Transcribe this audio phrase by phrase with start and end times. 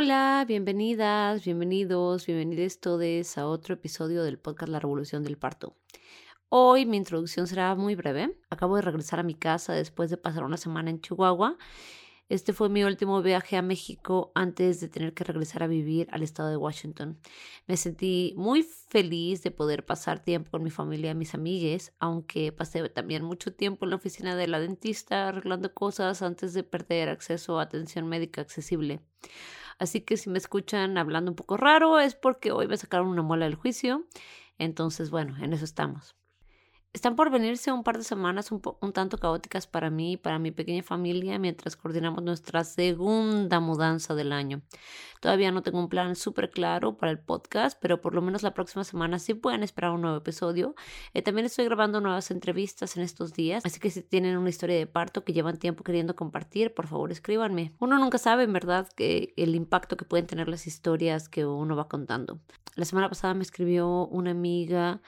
[0.00, 5.76] Hola, bienvenidas, bienvenidos, bienvenidos todos a otro episodio del podcast La Revolución del Parto.
[6.48, 8.38] Hoy mi introducción será muy breve.
[8.48, 11.58] Acabo de regresar a mi casa después de pasar una semana en Chihuahua.
[12.28, 16.22] Este fue mi último viaje a México antes de tener que regresar a vivir al
[16.22, 17.18] estado de Washington.
[17.66, 22.52] Me sentí muy feliz de poder pasar tiempo con mi familia y mis amigues, aunque
[22.52, 27.08] pasé también mucho tiempo en la oficina de la dentista arreglando cosas antes de perder
[27.08, 29.00] acceso a atención médica accesible.
[29.78, 33.22] Así que si me escuchan hablando un poco raro es porque hoy me sacaron una
[33.22, 34.06] muela del juicio.
[34.58, 36.17] Entonces, bueno, en eso estamos.
[36.94, 40.50] Están por venirse un par de semanas un, tanto caóticas para mí y para mi
[40.50, 44.62] pequeña familia mientras coordinamos nuestra segunda mudanza del año.
[45.20, 48.54] Todavía no tengo un plan súper claro para el podcast, pero por lo menos la
[48.54, 50.74] próxima semana sí pueden esperar un nuevo episodio.
[51.12, 54.76] Eh, también estoy grabando nuevas entrevistas en estos días, así que si tienen una historia
[54.76, 57.74] de parto que llevan tiempo queriendo compartir, por favor escríbanme.
[57.80, 61.76] Uno nunca sabe, en verdad, que el impacto que pueden tener las historias que uno
[61.76, 62.40] va contando.
[62.76, 65.02] La semana pasada me escribió una amiga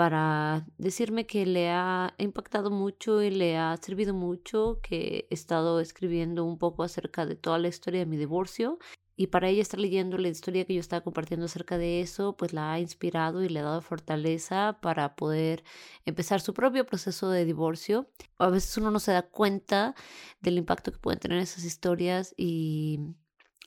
[0.00, 5.78] para decirme que le ha impactado mucho y le ha servido mucho, que he estado
[5.78, 8.78] escribiendo un poco acerca de toda la historia de mi divorcio
[9.14, 12.54] y para ella estar leyendo la historia que yo estaba compartiendo acerca de eso, pues
[12.54, 15.64] la ha inspirado y le ha dado fortaleza para poder
[16.06, 18.08] empezar su propio proceso de divorcio.
[18.38, 19.94] A veces uno no se da cuenta
[20.40, 23.00] del impacto que pueden tener esas historias y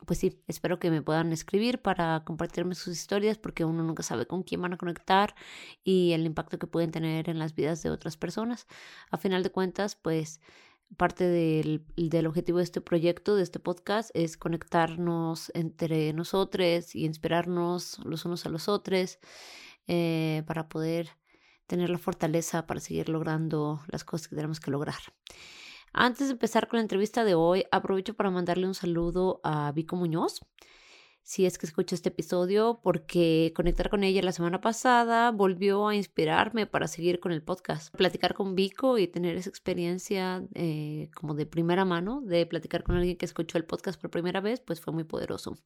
[0.06, 4.26] pues sí, espero que me puedan escribir para compartirme sus historias porque uno nunca sabe
[4.26, 5.36] con quién van a conectar
[5.84, 8.68] y el impacto que pueden tener en las vidas de otras personas.
[9.12, 10.42] A final de cuentas, pues
[10.98, 17.06] parte del, del, objetivo de este proyecto, de este podcast, es conectarnos entre nosotros y
[17.06, 19.20] inspirarnos los unos a los otros
[19.88, 21.10] eh, para poder
[21.68, 25.02] tener la fortaleza para seguir logrando las cosas que tenemos que lograr.
[25.96, 29.96] Antes de empezar con la entrevista de hoy, aprovecho para mandarle un saludo a Vico
[29.96, 30.42] Muñoz,
[31.22, 35.96] si es que escucha este episodio, porque conectar con ella la semana pasada volvió a
[35.96, 37.96] inspirarme para seguir con el podcast.
[37.96, 42.96] Platicar con Vico y tener esa experiencia eh, como de primera mano, de platicar con
[42.96, 45.60] alguien que escuchó el podcast por primera vez, pues fue muy poderoso.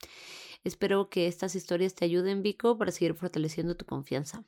[0.66, 4.44] Espero que estas historias te ayuden, Vico, para seguir fortaleciendo tu confianza.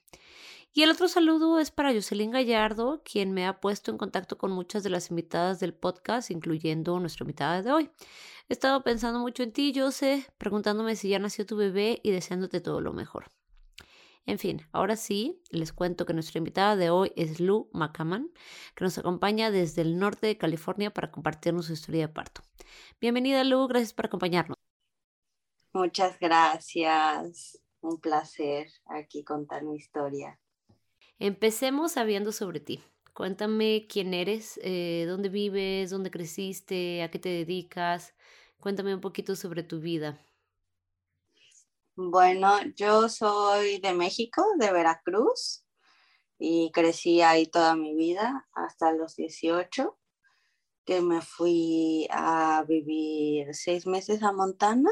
[0.71, 4.51] Y el otro saludo es para Jocelyn Gallardo, quien me ha puesto en contacto con
[4.51, 7.89] muchas de las invitadas del podcast, incluyendo nuestra invitada de hoy.
[8.47, 12.61] He estado pensando mucho en ti, Jose, preguntándome si ya nació tu bebé y deseándote
[12.61, 13.31] todo lo mejor.
[14.27, 18.31] En fin, ahora sí, les cuento que nuestra invitada de hoy es Lu Macaman,
[18.75, 22.43] que nos acompaña desde el norte de California para compartirnos su historia de parto.
[23.01, 24.55] Bienvenida, Lu, gracias por acompañarnos.
[25.73, 30.39] Muchas gracias, un placer aquí contar mi historia.
[31.19, 32.81] Empecemos sabiendo sobre ti.
[33.13, 38.13] Cuéntame quién eres, eh, dónde vives, dónde creciste, a qué te dedicas.
[38.57, 40.17] Cuéntame un poquito sobre tu vida.
[41.97, 45.65] Bueno, yo soy de México, de Veracruz,
[46.37, 49.99] y crecí ahí toda mi vida hasta los 18,
[50.85, 54.89] que me fui a vivir seis meses a Montana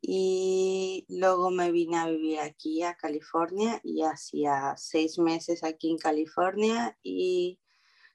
[0.00, 5.98] y luego me vine a vivir aquí a California y hacía seis meses aquí en
[5.98, 7.60] California y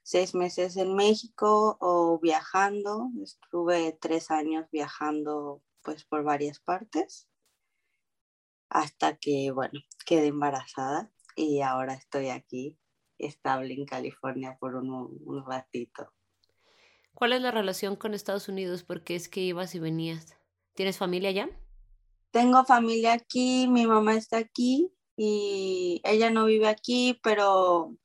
[0.02, 3.10] seis meses en México o viajando.
[3.22, 7.28] Estuve tres años viajando pues por varias partes
[8.70, 12.78] hasta que, bueno, quedé embarazada y ahora estoy aquí
[13.18, 16.12] estable en California por un, un ratito.
[17.12, 18.82] ¿Cuál es la relación con Estados Unidos?
[18.82, 20.36] Porque es que ibas y venías.
[20.74, 21.48] ¿Tienes familia allá?
[22.34, 27.96] Tengo familia aquí, mi mamá está aquí y ella no vive aquí, pero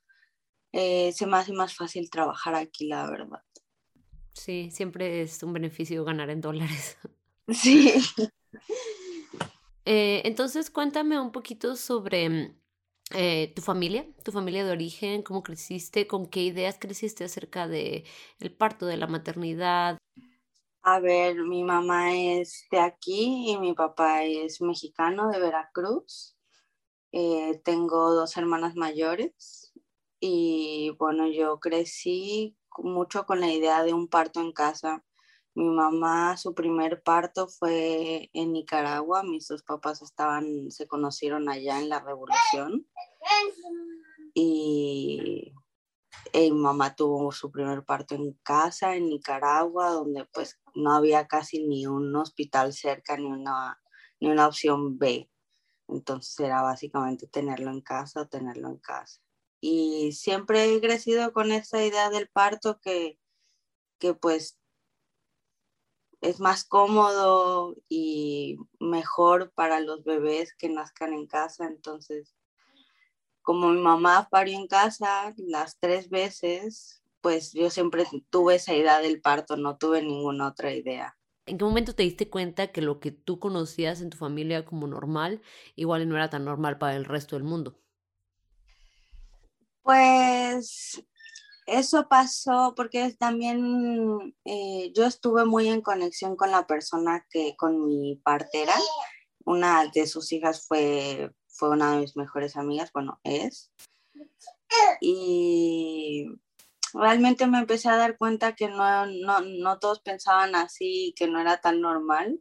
[0.72, 3.42] eh, se me hace más fácil trabajar aquí, la verdad.
[4.32, 6.96] Sí, siempre es un beneficio ganar en dólares.
[7.52, 7.92] Sí.
[9.84, 12.54] Eh, entonces, cuéntame un poquito sobre
[13.12, 18.04] eh, tu familia, tu familia de origen, cómo creciste, con qué ideas creciste acerca de
[18.38, 19.98] el parto, de la maternidad.
[20.82, 26.36] A ver, mi mamá es de aquí y mi papá es mexicano de Veracruz.
[27.12, 29.72] Eh, tengo dos hermanas mayores
[30.20, 35.04] y bueno, yo crecí mucho con la idea de un parto en casa.
[35.54, 39.22] Mi mamá, su primer parto fue en Nicaragua.
[39.22, 42.86] Mis dos papás estaban, se conocieron allá en la revolución.
[44.34, 45.52] Y,
[46.34, 51.66] mi mamá tuvo su primer parto en casa, en Nicaragua, donde pues no había casi
[51.66, 53.80] ni un hospital cerca, ni una,
[54.20, 55.30] ni una opción B.
[55.88, 59.20] Entonces era básicamente tenerlo en casa o tenerlo en casa.
[59.60, 63.18] Y siempre he crecido con esa idea del parto que,
[63.98, 64.58] que pues
[66.20, 71.66] es más cómodo y mejor para los bebés que nazcan en casa.
[71.66, 72.34] Entonces,
[73.42, 79.00] como mi mamá parió en casa las tres veces, pues yo siempre tuve esa idea
[79.00, 81.16] del parto, no tuve ninguna otra idea.
[81.46, 84.86] ¿En qué momento te diste cuenta que lo que tú conocías en tu familia como
[84.86, 85.42] normal,
[85.74, 87.76] igual no era tan normal para el resto del mundo?
[89.82, 91.02] Pues
[91.66, 97.86] eso pasó porque también eh, yo estuve muy en conexión con la persona que, con
[97.86, 98.74] mi partera.
[99.44, 103.70] Una de sus hijas fue, fue una de mis mejores amigas, bueno, es.
[105.02, 106.26] Y
[106.94, 111.40] realmente me empecé a dar cuenta que no, no, no todos pensaban así, que no
[111.40, 112.40] era tan normal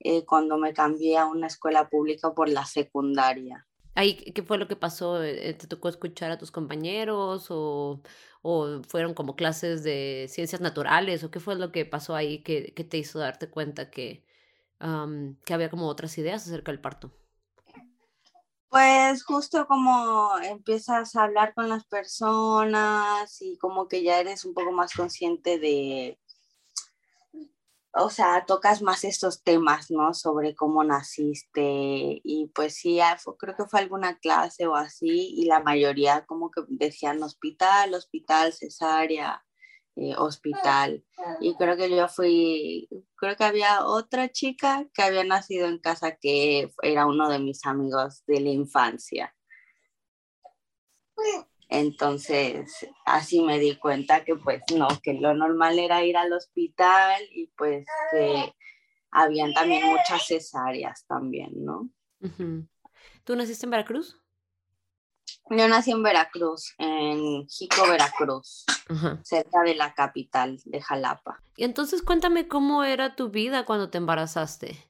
[0.00, 3.66] eh, cuando me cambié a una escuela pública por la secundaria.
[3.94, 5.22] Ahí, ¿Qué fue lo que pasó?
[5.22, 8.02] Eh, ¿Te tocó escuchar a tus compañeros o,
[8.42, 12.74] o fueron como clases de ciencias naturales o qué fue lo que pasó ahí que,
[12.74, 14.24] que te hizo darte cuenta que,
[15.44, 17.12] que había como otras ideas acerca del parto?
[18.70, 24.52] Pues justo como empiezas a hablar con las personas y como que ya eres un
[24.52, 26.18] poco más consciente de,
[27.94, 30.12] o sea, tocas más estos temas, ¿no?
[30.12, 33.00] Sobre cómo naciste y pues sí,
[33.38, 38.52] creo que fue alguna clase o así y la mayoría como que decían hospital, hospital,
[38.52, 39.44] cesárea,
[40.00, 41.04] eh, hospital.
[41.40, 46.16] Y creo que yo fui, creo que había otra chica que había nacido en casa
[46.16, 49.34] que era uno de mis amigos de la infancia.
[51.68, 57.20] Entonces, así me di cuenta que pues no, que lo normal era ir al hospital
[57.32, 58.54] y pues que
[59.10, 61.90] habían también muchas cesáreas también, ¿no?
[63.24, 64.16] ¿Tú naciste en Veracruz?
[65.50, 68.64] Yo nací en Veracruz, en Jico, Veracruz,
[69.22, 71.42] cerca de la capital de Jalapa.
[71.56, 74.88] Y entonces cuéntame cómo era tu vida cuando te embarazaste.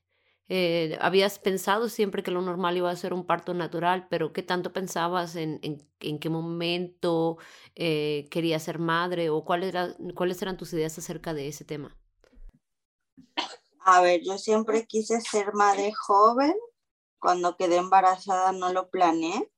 [0.51, 4.43] Eh, habías pensado siempre que lo normal iba a ser un parto natural, pero ¿qué
[4.43, 7.37] tanto pensabas en, en, qué momento
[7.75, 11.95] eh, querías ser madre o cuál era, cuáles eran tus ideas acerca de ese tema?
[13.81, 16.55] A ver, yo siempre quise ser madre joven.
[17.19, 19.51] Cuando quedé embarazada no lo planeé,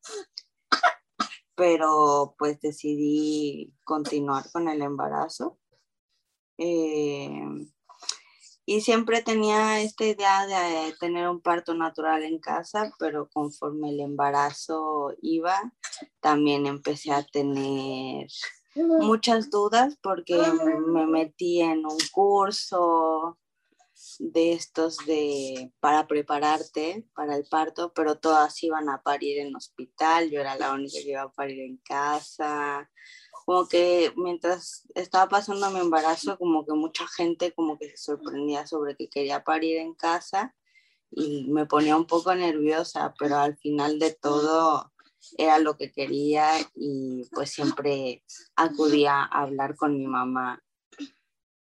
[1.55, 5.59] pero pues decidí continuar con el embarazo.
[6.57, 7.69] Eh,
[8.71, 13.99] y siempre tenía esta idea de tener un parto natural en casa, pero conforme el
[13.99, 15.75] embarazo iba,
[16.21, 18.29] también empecé a tener
[18.77, 20.41] muchas dudas porque
[20.87, 23.40] me metí en un curso
[24.19, 30.31] de estos de para prepararte para el parto, pero todas iban a parir en hospital,
[30.31, 32.91] yo era la única que iba a parir en casa.
[33.45, 38.67] Como que mientras estaba pasando mi embarazo, como que mucha gente como que se sorprendía
[38.67, 40.55] sobre que quería parir en casa
[41.11, 44.93] y me ponía un poco nerviosa, pero al final de todo
[45.37, 48.25] era lo que quería y pues siempre
[48.57, 50.63] acudía a hablar con mi mamá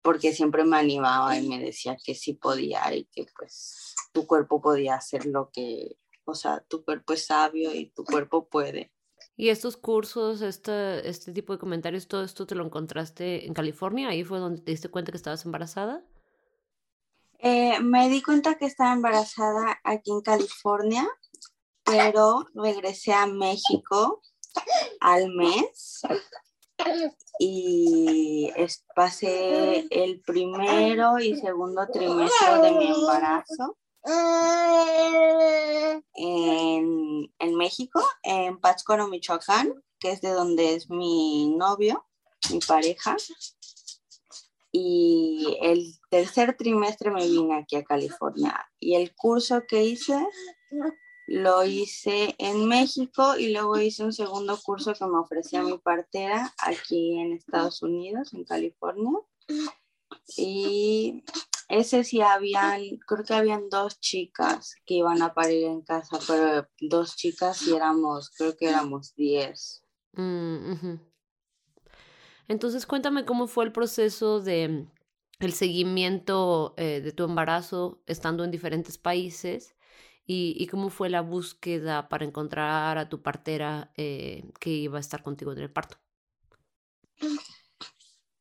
[0.05, 4.61] porque siempre me animaba y me decía que sí podía y que pues tu cuerpo
[4.61, 8.93] podía hacer lo que, o sea, tu cuerpo es sabio y tu cuerpo puede.
[9.35, 14.09] ¿Y estos cursos, este, este tipo de comentarios, todo esto te lo encontraste en California?
[14.09, 16.05] ¿Ahí fue donde te diste cuenta que estabas embarazada?
[17.39, 21.09] Eh, me di cuenta que estaba embarazada aquí en California,
[21.83, 24.21] pero regresé a México
[24.99, 26.03] al mes
[27.39, 28.51] y
[28.95, 33.77] pasé el primero y segundo trimestre de mi embarazo
[36.13, 42.05] en, en México, en Pátzcuaro, Michoacán, que es de donde es mi novio,
[42.51, 43.17] mi pareja.
[44.71, 48.69] Y el tercer trimestre me vine aquí a California.
[48.79, 50.27] Y el curso que hice
[51.27, 56.53] lo hice en México y luego hice un segundo curso que me ofrecía mi partera
[56.59, 59.11] aquí en Estados Unidos, en California.
[60.37, 61.23] Y
[61.67, 66.67] ese sí habían, creo que habían dos chicas que iban a parir en casa, pero
[66.79, 69.81] dos chicas y éramos, creo que éramos diez.
[70.13, 70.99] Mm,
[72.47, 74.87] Entonces cuéntame cómo fue el proceso de
[75.39, 79.74] el seguimiento eh, de tu embarazo estando en diferentes países
[80.27, 85.21] y, cómo fue la búsqueda para encontrar a tu partera eh, que iba a estar
[85.21, 85.97] contigo en el parto.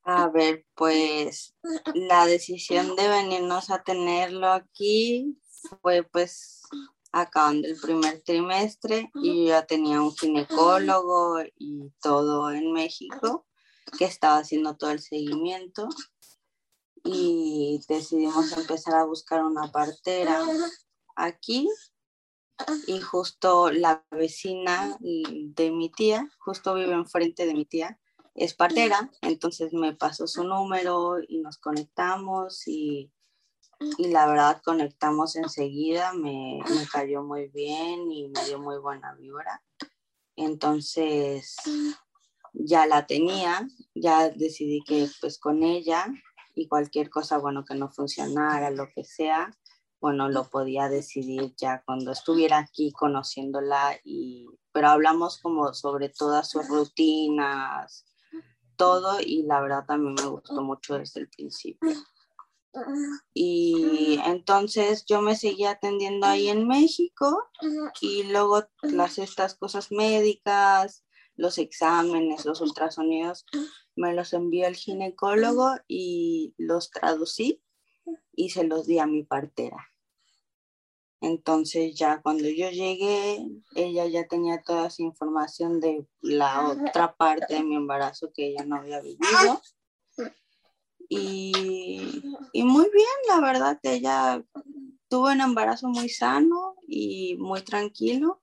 [0.02, 1.54] A ver, pues
[1.94, 5.38] la decisión de venirnos a tenerlo aquí
[5.80, 6.62] fue pues
[7.12, 13.46] acabando el primer trimestre y yo ya tenía un ginecólogo y todo en México
[13.98, 15.88] que estaba haciendo todo el seguimiento
[17.04, 20.42] y decidimos empezar a buscar una partera
[21.16, 21.68] aquí
[22.86, 27.98] y justo la vecina de mi tía, justo vive enfrente de mi tía,
[28.34, 33.12] es partera, entonces me pasó su número y nos conectamos y,
[33.98, 39.14] y la verdad conectamos enseguida, me, me, cayó muy bien y me dio muy buena
[39.14, 39.62] vibra.
[40.36, 41.56] Entonces
[42.52, 46.06] ya la tenía, ya decidí que pues con ella
[46.54, 49.50] y cualquier cosa, bueno, que no funcionara, lo que sea,
[50.04, 56.50] bueno, lo podía decidir ya cuando estuviera aquí conociéndola y, pero hablamos como sobre todas
[56.50, 58.04] sus rutinas,
[58.76, 61.94] todo y la verdad también me gustó mucho desde el principio.
[63.32, 67.42] Y entonces yo me seguía atendiendo ahí en México
[68.02, 73.46] y luego las estas cosas médicas, los exámenes, los ultrasonidos,
[73.96, 77.62] me los envió el ginecólogo y los traducí
[78.36, 79.93] y se los di a mi partera.
[81.24, 87.54] Entonces ya cuando yo llegué, ella ya tenía toda esa información de la otra parte
[87.54, 89.62] de mi embarazo que ella no había vivido.
[91.08, 94.44] Y, y muy bien, la verdad, ella
[95.08, 98.42] tuvo un embarazo muy sano y muy tranquilo.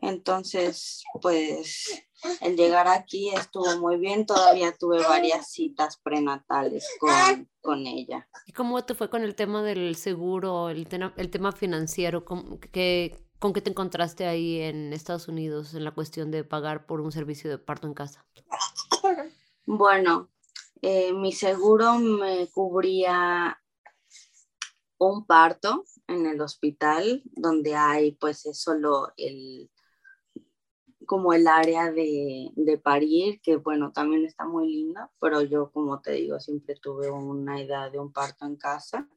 [0.00, 2.06] Entonces, pues
[2.40, 4.26] el llegar aquí estuvo muy bien.
[4.26, 8.28] Todavía tuve varias citas prenatales con, con ella.
[8.46, 12.24] ¿Y cómo te fue con el tema del seguro, el, el tema financiero?
[12.24, 16.86] ¿Con qué, ¿Con qué te encontraste ahí en Estados Unidos en la cuestión de pagar
[16.86, 18.24] por un servicio de parto en casa?
[19.66, 20.30] Bueno,
[20.82, 23.58] eh, mi seguro me cubría
[24.98, 29.70] un parto en el hospital donde hay pues es solo el
[31.06, 36.00] como el área de, de, parir, que bueno, también está muy linda, pero yo, como
[36.00, 39.08] te digo, siempre tuve una idea de un parto en casa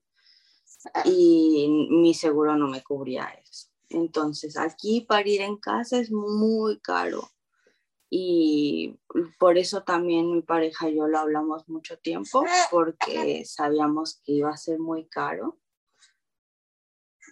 [1.06, 3.68] y mi seguro no me cubría eso.
[3.90, 7.30] Entonces, aquí parir en casa es muy caro
[8.10, 8.98] y
[9.40, 14.50] por eso también mi pareja y yo lo hablamos mucho tiempo, porque sabíamos que iba
[14.50, 15.58] a ser muy caro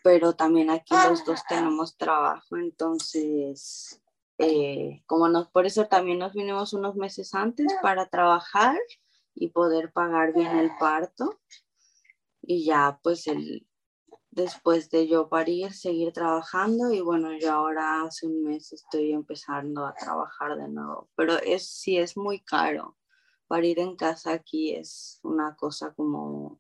[0.05, 3.99] pero también aquí los dos tenemos trabajo, entonces
[4.37, 8.77] eh, como nos, por eso también nos vinimos unos meses antes para trabajar
[9.33, 11.39] y poder pagar bien el parto.
[12.41, 13.67] Y ya, pues, el,
[14.35, 16.91] después de yo parir, seguir trabajando.
[16.91, 21.09] Y bueno, yo ahora hace un mes estoy empezando a trabajar de nuevo.
[21.15, 22.97] Pero es, sí es muy caro.
[23.47, 26.59] Parir en casa aquí es una cosa como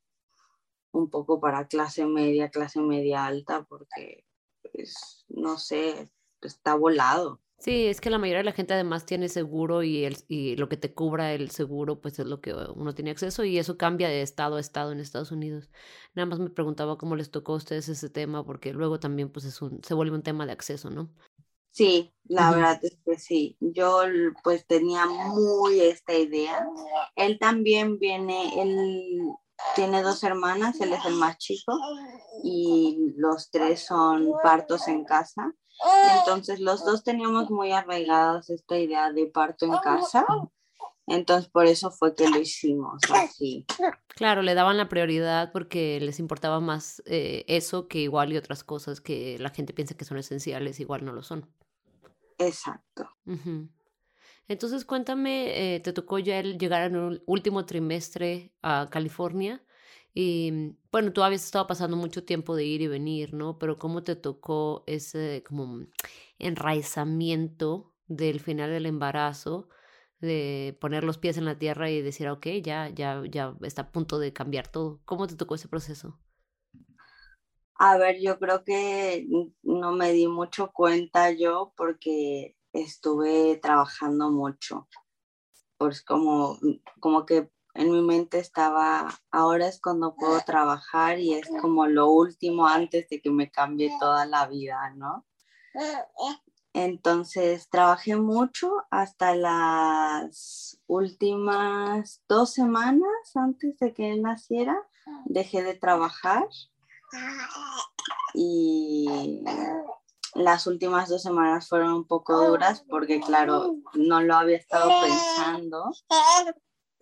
[0.91, 4.25] un poco para clase media, clase media alta, porque,
[4.61, 6.09] pues, no sé,
[6.41, 7.41] está volado.
[7.57, 10.69] Sí, es que la mayoría de la gente además tiene seguro y, el, y lo
[10.69, 14.07] que te cubra el seguro pues es lo que uno tiene acceso y eso cambia
[14.07, 15.71] de estado a estado en Estados Unidos.
[16.13, 19.45] Nada más me preguntaba cómo les tocó a ustedes ese tema porque luego también pues
[19.45, 21.09] es un, se vuelve un tema de acceso, ¿no?
[21.71, 23.57] Sí, la verdad es que sí.
[23.59, 24.03] Yo
[24.43, 26.65] pues tenía muy esta idea.
[27.15, 29.19] Él también viene, él
[29.75, 31.73] tiene dos hermanas, él es el más chico
[32.43, 35.53] y los tres son partos en casa.
[36.19, 40.25] Entonces los dos teníamos muy arraigados esta idea de parto en casa.
[41.07, 43.65] Entonces por eso fue que lo hicimos así.
[44.07, 48.63] Claro, le daban la prioridad porque les importaba más eh, eso que igual y otras
[48.63, 51.47] cosas que la gente piensa que son esenciales, igual no lo son.
[52.37, 53.09] Exacto.
[54.47, 59.64] Entonces cuéntame, eh, te tocó ya llegar en el último trimestre a California
[60.15, 63.59] y mm, bueno, tú habías estado pasando mucho tiempo de ir y venir, ¿no?
[63.59, 65.85] Pero ¿cómo te tocó ese como
[66.39, 69.69] enraizamiento del final del embarazo,
[70.21, 73.91] de poner los pies en la tierra y decir, ok, ya, ya, ya está a
[73.93, 75.01] punto de cambiar todo?
[75.05, 76.19] ¿Cómo te tocó ese proceso?
[77.77, 79.27] A ver, yo creo que
[79.63, 84.87] no me di mucho cuenta yo porque estuve trabajando mucho.
[85.77, 86.57] Pues como,
[87.01, 92.09] como que en mi mente estaba, ahora es cuando puedo trabajar y es como lo
[92.09, 95.25] último antes de que me cambie toda la vida, ¿no?
[96.73, 104.77] Entonces trabajé mucho hasta las últimas dos semanas antes de que él naciera.
[105.25, 106.47] Dejé de trabajar
[108.33, 109.43] y
[110.33, 115.91] las últimas dos semanas fueron un poco duras porque, claro, no lo había estado pensando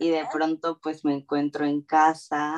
[0.04, 2.56] y de pronto pues me encuentro en casa,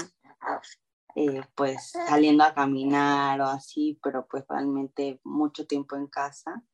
[1.15, 6.65] eh, pues saliendo a caminar o así, pero pues realmente mucho tiempo en casa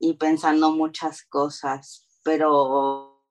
[0.00, 3.22] y pensando muchas cosas, pero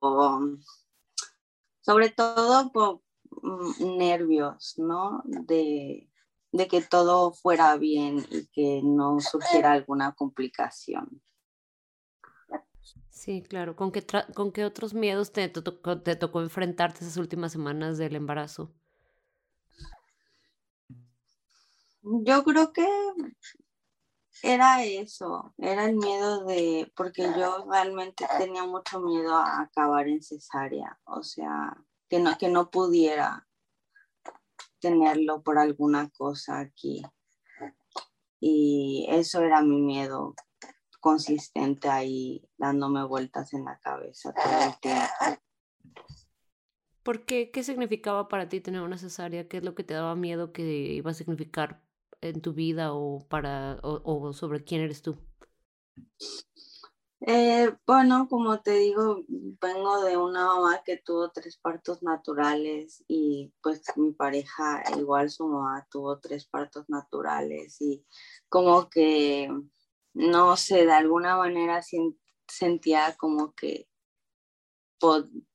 [1.82, 3.02] sobre todo por
[3.42, 5.20] mm, nervios, ¿no?
[5.26, 6.10] De,
[6.50, 11.22] de que todo fuera bien y que no surgiera alguna complicación.
[13.18, 13.74] Sí, claro.
[13.74, 18.72] ¿Con qué, con qué otros miedos te, te tocó enfrentarte esas últimas semanas del embarazo?
[22.00, 22.86] Yo creo que
[24.44, 30.22] era eso, era el miedo de, porque yo realmente tenía mucho miedo a acabar en
[30.22, 31.76] cesárea, o sea,
[32.08, 33.48] que no, que no pudiera
[34.78, 37.02] tenerlo por alguna cosa aquí.
[38.38, 40.36] Y eso era mi miedo
[41.00, 45.42] consistente ahí, dándome vueltas en la cabeza todo el tiempo.
[47.02, 47.50] ¿Por qué?
[47.50, 49.48] ¿Qué significaba para ti tener una cesárea?
[49.48, 51.82] ¿Qué es lo que te daba miedo que iba a significar
[52.20, 55.16] en tu vida o para o, sobre quién eres tú?
[57.20, 63.52] Eh, bueno, como te digo, vengo de una mamá que tuvo tres partos naturales y
[63.60, 68.04] pues mi pareja, igual su mamá tuvo tres partos naturales y
[68.48, 69.50] como que,
[70.18, 71.80] no sé, de alguna manera
[72.48, 73.88] sentía como que,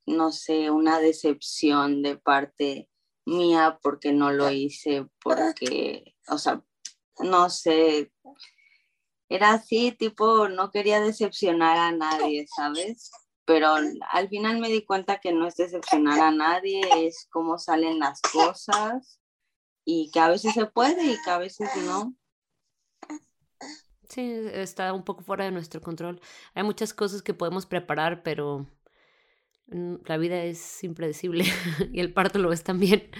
[0.06, 2.88] no sé, una decepción de parte
[3.26, 6.64] mía porque no lo hice, porque, o sea,
[7.18, 8.10] no sé,
[9.28, 13.10] era así, tipo, no quería decepcionar a nadie, ¿sabes?
[13.44, 13.68] Pero
[14.12, 18.22] al final me di cuenta que no es decepcionar a nadie, es cómo salen las
[18.22, 19.20] cosas
[19.84, 22.14] y que a veces se puede y que a veces no.
[24.08, 26.20] Sí, está un poco fuera de nuestro control.
[26.54, 28.66] Hay muchas cosas que podemos preparar, pero
[29.68, 31.44] mm, la vida es impredecible
[31.92, 33.10] y el parto lo es también.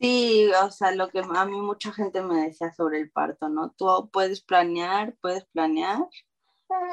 [0.00, 3.72] Sí, o sea, lo que a mí mucha gente me decía sobre el parto, ¿no?
[3.72, 5.98] Tú puedes planear, puedes planear,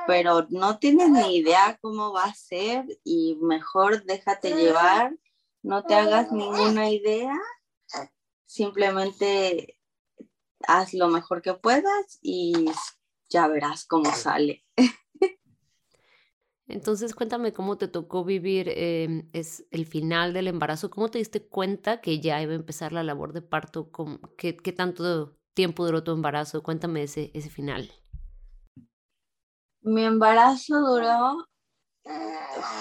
[0.07, 5.15] pero no tienes ni idea cómo va a ser y mejor déjate llevar,
[5.61, 7.35] no te hagas ninguna idea,
[8.45, 9.74] simplemente
[10.67, 12.65] haz lo mejor que puedas y
[13.29, 14.63] ya verás cómo sale.
[16.67, 20.89] Entonces, cuéntame cómo te tocó vivir em, es el final del embarazo.
[20.89, 23.91] ¿Cómo te diste cuenta que ya iba a empezar la labor de parto?
[24.35, 26.63] ¿Qué, qué tanto tiempo duró tu embarazo?
[26.63, 27.91] Cuéntame ese, ese final.
[29.81, 31.45] Mi embarazo duró,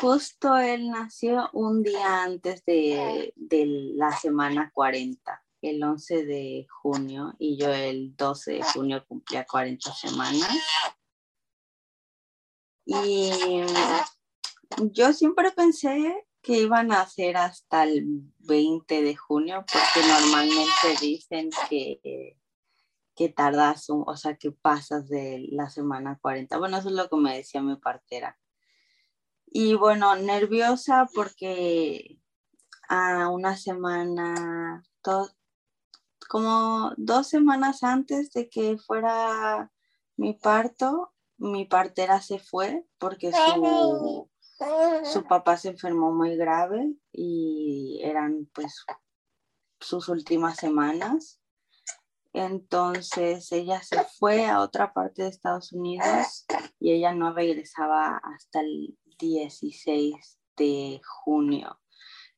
[0.00, 7.35] justo él nació un día antes de, de la semana 40, el 11 de junio,
[7.38, 10.48] y yo el 12 de junio cumplía 40 semanas.
[12.87, 13.31] Y
[14.92, 18.05] yo siempre pensé que iban a hacer hasta el
[18.40, 22.37] 20 de junio, porque normalmente dicen que,
[23.16, 26.59] que tardas, o sea, que pasas de la semana 40.
[26.59, 28.38] Bueno, eso es lo que me decía mi partera.
[29.46, 32.18] Y bueno, nerviosa porque
[32.88, 34.83] a una semana,
[36.24, 39.70] como dos semanas antes de que fuera
[40.16, 44.30] mi parto, mi partera se fue porque su,
[45.04, 48.84] su papá se enfermó muy grave y eran pues
[49.80, 51.40] sus últimas semanas.
[52.32, 56.46] Entonces ella se fue a otra parte de Estados Unidos
[56.80, 61.80] y ella no regresaba hasta el 16 de junio.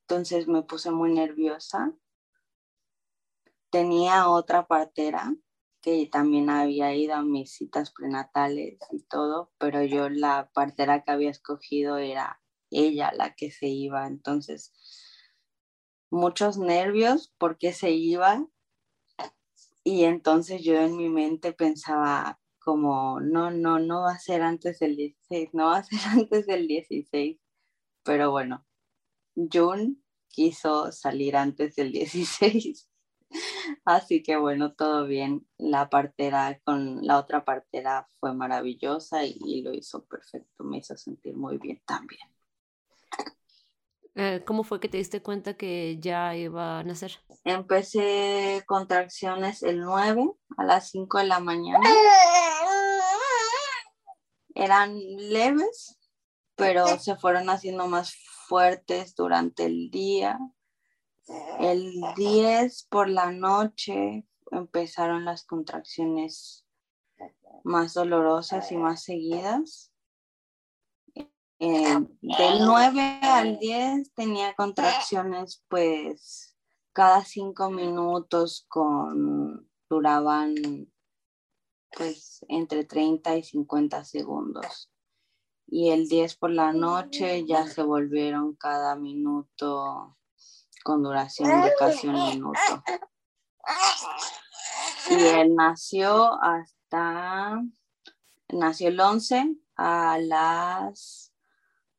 [0.01, 1.91] Entonces me puse muy nerviosa.
[3.69, 5.35] Tenía otra partera
[5.81, 11.11] que también había ido a mis citas prenatales y todo, pero yo la partera que
[11.11, 14.73] había escogido era ella la que se iba, entonces
[16.09, 18.45] muchos nervios porque se iba.
[19.83, 24.79] Y entonces yo en mi mente pensaba como, no, no, no va a ser antes
[24.79, 27.39] del 16, no va a ser antes del 16,
[28.03, 28.65] pero bueno,
[29.35, 29.95] June
[30.29, 32.89] quiso salir antes del 16
[33.85, 35.47] Así que bueno, todo bien.
[35.57, 40.63] La partera con la otra partera fue maravillosa y, lo hizo perfecto.
[40.63, 42.21] Me hizo sentir muy bien también.
[44.15, 47.19] Eh, ¿Cómo fue que te diste cuenta que ya iba a nacer?
[47.43, 51.87] Empecé contracciones el 9 a las 5 de la mañana.
[54.55, 55.99] eran leves,
[56.55, 58.15] pero se fueron haciendo más
[58.47, 60.39] fuertes durante el día.
[61.59, 66.65] El 10 por la noche empezaron las contracciones
[67.63, 69.91] más dolorosas y más seguidas.
[71.59, 76.55] Eh, del 9 al 10 tenía contracciones pues
[76.93, 80.53] cada cinco minutos con duraban
[81.91, 84.91] pues entre 30 y 50 segundos.
[85.67, 90.17] Y el 10 por la noche ya se volvieron cada minuto
[90.87, 92.83] con duración de casi un minuto.
[95.09, 97.61] Y él nació hasta,
[98.47, 101.33] nació el 11 a las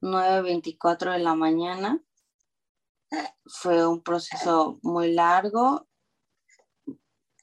[0.00, 2.00] 9.24 de la mañana.
[3.44, 5.86] Fue un proceso muy largo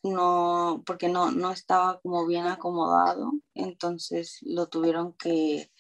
[0.02, 5.72] no, porque no, no estaba como bien acomodado, entonces lo tuvieron que,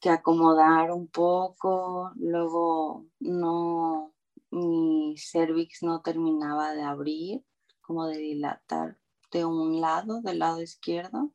[0.00, 4.13] que acomodar un poco, luego no,
[4.54, 7.44] mi cervix no terminaba de abrir,
[7.80, 8.98] como de dilatar
[9.32, 11.32] de un lado, del lado izquierdo,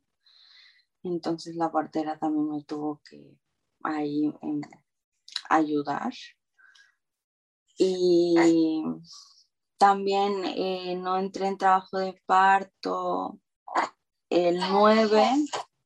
[1.03, 3.38] entonces la partera también me tuvo que
[3.84, 4.62] ahí em,
[5.49, 6.13] ayudar.
[7.77, 8.36] Y
[9.77, 13.39] también eh, no entré en trabajo de parto
[14.29, 15.25] el 9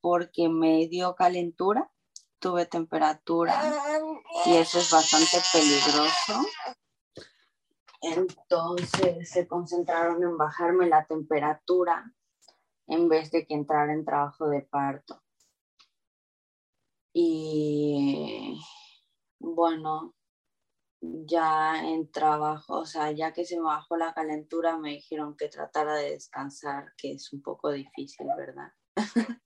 [0.00, 1.90] porque me dio calentura,
[2.40, 3.54] tuve temperatura
[4.46, 6.46] y eso es bastante peligroso.
[8.04, 12.12] Entonces se concentraron en bajarme la temperatura
[12.86, 15.22] en vez de que entrar en trabajo de parto.
[17.14, 18.60] Y
[19.38, 20.14] bueno,
[21.00, 25.48] ya en trabajo, o sea, ya que se me bajó la calentura, me dijeron que
[25.48, 28.72] tratara de descansar, que es un poco difícil, ¿verdad?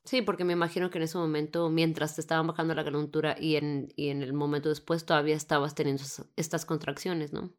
[0.05, 3.57] Sí, porque me imagino que en ese momento, mientras te estaban bajando la calentura y
[3.57, 6.03] en, y en el momento después, todavía estabas teniendo
[6.37, 7.53] estas contracciones, ¿no?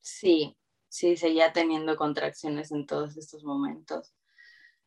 [0.00, 0.56] Sí,
[0.88, 4.14] sí, seguía teniendo contracciones en todos estos momentos.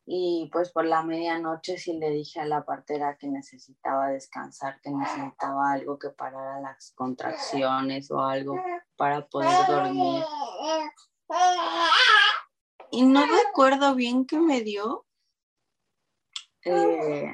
[0.04, 4.90] Y pues por la medianoche sí le dije a la partera que necesitaba descansar, que
[4.90, 8.56] necesitaba algo que parara las contracciones o algo
[8.96, 10.24] para poder dormir.
[12.90, 15.06] Y no recuerdo bien qué me dio.
[16.64, 17.32] Eh,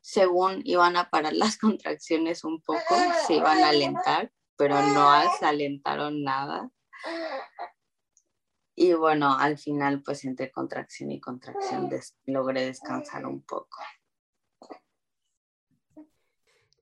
[0.00, 2.94] según iban a parar las contracciones un poco,
[3.26, 6.70] se iban a alentar, pero no alentaron nada.
[8.76, 11.88] Y bueno, al final, pues entre contracción y contracción
[12.26, 13.78] logré descansar un poco.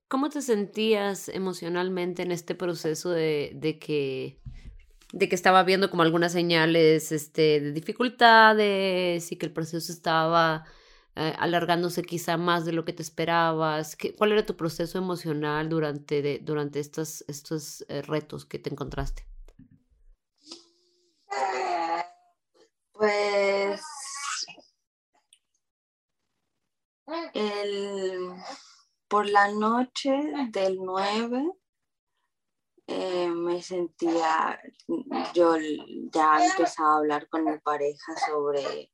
[0.09, 4.39] ¿Cómo te sentías emocionalmente en este proceso de, de, que,
[5.13, 10.65] de que estaba viendo como algunas señales este, de dificultades y que el proceso estaba
[11.17, 13.97] eh, alargándose quizá más de lo que te esperabas?
[13.97, 19.27] ¿Qué, ¿Cuál era tu proceso emocional durante, durante estos, estos eh, retos que te encontraste?
[22.93, 23.81] Pues
[27.35, 28.35] el,
[29.09, 30.11] por la noche
[30.51, 31.53] del 9
[32.87, 34.61] eh, me sentía,
[35.35, 35.57] yo
[36.13, 38.92] ya empezaba a hablar con mi pareja sobre,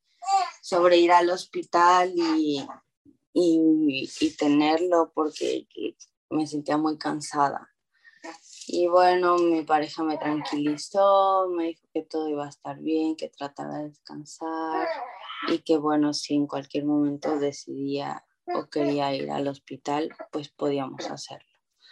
[0.61, 2.67] sobre ir al hospital y,
[3.33, 5.67] y tenerlo porque
[6.31, 7.69] me sentía muy cansada.
[8.71, 13.31] Y bueno, mi pareja me tranquilizó, me dijo que todo iba a estar bien, que
[13.31, 14.87] tratara de descansar
[15.49, 21.11] y que bueno, si en cualquier momento decidía o quería ir al hospital, pues podíamos
[21.11, 21.49] hacerlo.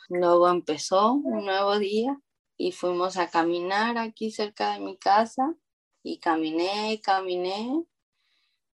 [0.08, 2.20] Luego empezó un nuevo día
[2.58, 5.54] y fuimos a caminar aquí cerca de mi casa
[6.02, 7.84] y caminé, caminé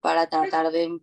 [0.03, 1.01] para tratar de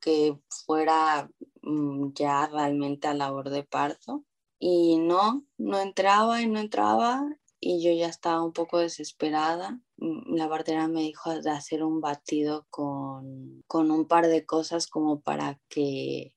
[0.00, 1.30] que fuera
[1.62, 4.24] mm, ya realmente a labor de parto
[4.58, 7.22] y no, no entraba y no entraba
[7.60, 9.80] y yo ya estaba un poco desesperada.
[9.98, 14.86] Mm, la partera me dijo de hacer un batido con, con un par de cosas
[14.86, 16.34] como para que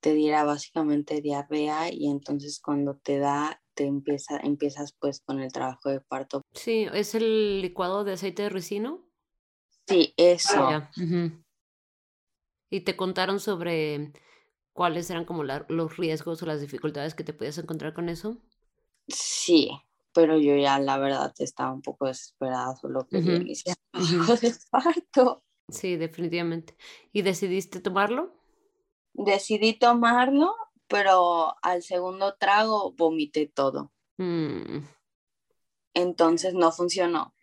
[0.00, 5.52] te diera básicamente diarrea y entonces cuando te da te empieza, empiezas pues con el
[5.52, 6.42] trabajo de parto.
[6.52, 9.11] Sí, ¿es el licuado de aceite de ricino?
[9.86, 10.88] Sí, eso.
[12.70, 14.12] ¿Y te contaron sobre
[14.72, 18.38] cuáles eran como los riesgos o las dificultades que te podías encontrar con eso?
[19.08, 19.70] Sí,
[20.14, 25.42] pero yo ya la verdad estaba un poco desesperada, solo que uh iniciar de parto.
[25.68, 26.76] Sí, definitivamente.
[27.12, 28.34] ¿Y decidiste tomarlo?
[29.14, 30.54] Decidí tomarlo,
[30.86, 33.92] pero al segundo trago vomité todo.
[34.18, 34.78] Mm.
[35.94, 37.34] Entonces no funcionó.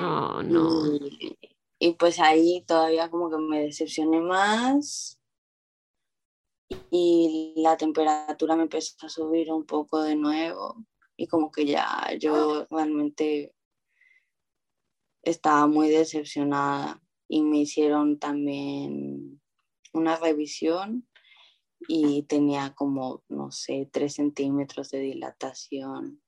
[0.00, 0.86] Oh, no.
[0.96, 1.53] y
[1.92, 5.20] pues ahí todavía como que me decepcioné más
[6.90, 10.84] y la temperatura me empezó a subir un poco de nuevo
[11.16, 13.54] y como que ya yo realmente
[15.22, 19.40] estaba muy decepcionada y me hicieron también
[19.92, 21.06] una revisión
[21.86, 26.22] y tenía como, no sé, tres centímetros de dilatación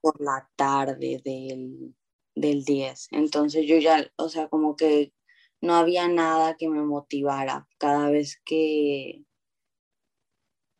[0.00, 1.94] por la tarde del,
[2.34, 3.08] del 10.
[3.12, 5.12] Entonces yo ya, o sea, como que
[5.60, 7.68] no había nada que me motivara.
[7.78, 9.24] Cada vez que,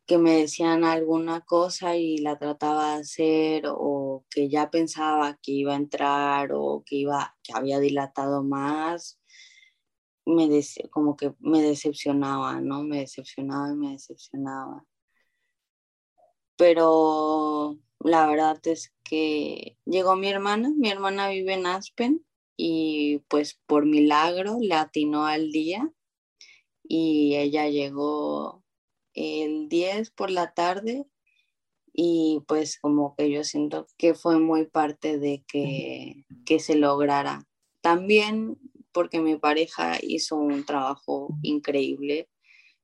[0.05, 5.51] que me decían alguna cosa y la trataba de hacer o que ya pensaba que
[5.53, 9.19] iba a entrar o que iba que había dilatado más
[10.25, 10.49] me
[10.91, 14.85] como que me decepcionaba no me decepcionaba y me decepcionaba
[16.57, 22.25] pero la verdad es que llegó mi hermana mi hermana vive en Aspen
[22.57, 25.91] y pues por milagro le atinó al día
[26.83, 28.63] y ella llegó
[29.13, 31.05] el 10 por la tarde
[31.93, 37.47] y pues como que yo siento que fue muy parte de que, que se lograra.
[37.81, 38.57] También
[38.91, 42.29] porque mi pareja hizo un trabajo increíble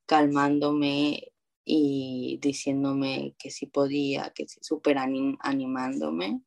[0.06, 1.31] calmándome
[1.74, 6.42] y diciéndome que sí podía, que sí, súper animándome.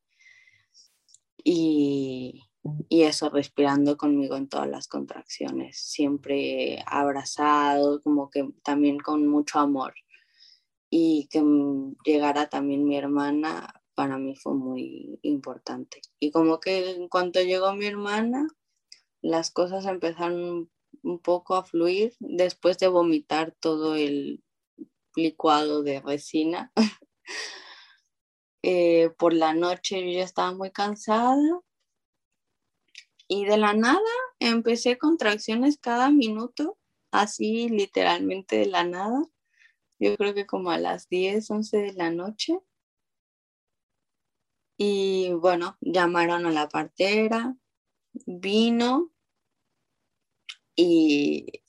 [1.43, 2.43] Y,
[2.89, 9.57] y eso respirando conmigo en todas las contracciones, siempre abrazado, como que también con mucho
[9.57, 9.95] amor.
[10.91, 11.43] Y que
[12.05, 16.01] llegara también mi hermana, para mí fue muy importante.
[16.19, 18.47] Y como que en cuanto llegó mi hermana,
[19.23, 20.69] las cosas empezaron
[21.01, 24.44] un poco a fluir después de vomitar todo el
[25.15, 26.71] licuado de resina.
[28.67, 31.61] Eh, por la noche yo ya estaba muy cansada
[33.27, 34.01] y de la nada
[34.39, 36.77] empecé contracciones cada minuto,
[37.11, 39.21] así literalmente de la nada.
[39.99, 42.59] Yo creo que como a las 10, 11 de la noche.
[44.77, 47.55] Y bueno, llamaron a la partera,
[48.25, 49.11] vino
[50.75, 51.63] y,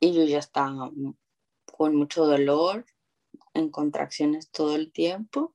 [0.00, 0.90] y yo ya estaba
[1.78, 2.84] con mucho dolor,
[3.54, 5.54] en contracciones todo el tiempo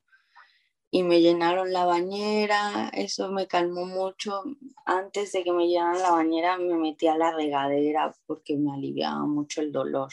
[0.90, 4.44] y me llenaron la bañera, eso me calmó mucho.
[4.86, 9.26] Antes de que me llenaran la bañera me metí a la regadera porque me aliviaba
[9.26, 10.12] mucho el dolor.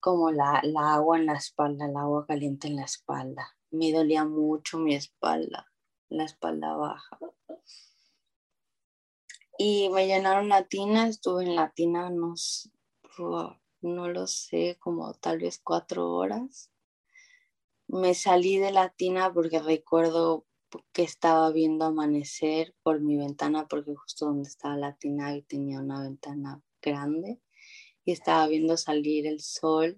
[0.00, 3.56] Como la, agua en la espalda, el agua caliente en la espalda.
[3.70, 5.70] Me dolía mucho mi espalda,
[6.08, 7.18] la espalda baja.
[9.58, 12.10] Y me llenaron la tina, estuve en la tina,
[13.18, 16.70] no, lo sé, como tal vez cuatro horas
[17.88, 20.46] me salí de la tina porque recuerdo
[20.92, 26.02] que estaba viendo amanecer por mi ventana, porque justo donde estaba la tina tenía una
[26.02, 27.40] ventana grande
[28.04, 29.96] y estaba viendo salir el sol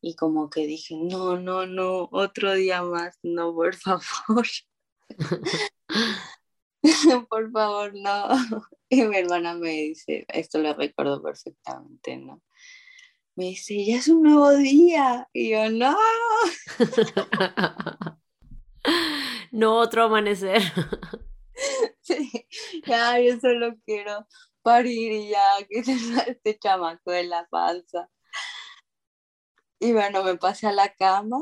[0.00, 4.46] y como que dije, no, no, no, otro día más, no, por favor.
[7.28, 8.28] por favor, no.
[8.92, 12.42] Y mi hermana me dice, esto lo recuerdo perfectamente, ¿no?
[13.36, 15.28] me dice, ya es un nuevo día.
[15.32, 15.96] Y yo, no.
[19.52, 20.62] no otro amanecer.
[22.00, 22.46] sí,
[22.86, 24.26] ya, yo solo quiero
[24.62, 28.10] parir y ya, que se este chamaco de la panza.
[29.78, 31.40] Y bueno, me pasé a la cama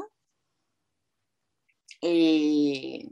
[2.00, 3.10] y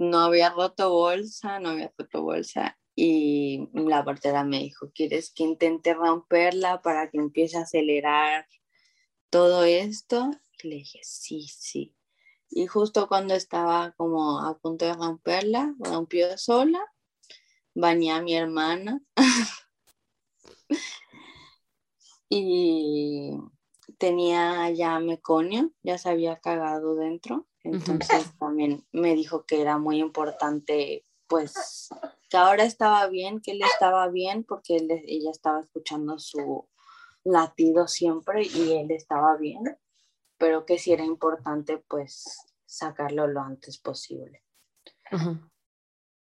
[0.00, 5.44] no había roto bolsa, no había roto bolsa y la partera me dijo, ¿quieres que
[5.44, 8.46] intente romperla para que empiece a acelerar
[9.28, 10.30] todo esto?
[10.62, 11.94] le dije, sí, sí.
[12.48, 16.84] Y justo cuando estaba como a punto de romperla, rompió sola,
[17.74, 19.00] bañé a mi hermana
[22.28, 23.32] y
[23.98, 29.98] tenía ya meconio, ya se había cagado dentro, entonces también me dijo que era muy
[29.98, 31.88] importante pues
[32.28, 36.68] que ahora estaba bien, que él estaba bien porque ella estaba escuchando su
[37.24, 39.62] latido siempre y él estaba bien,
[40.38, 44.42] pero que sí era importante pues sacarlo lo antes posible.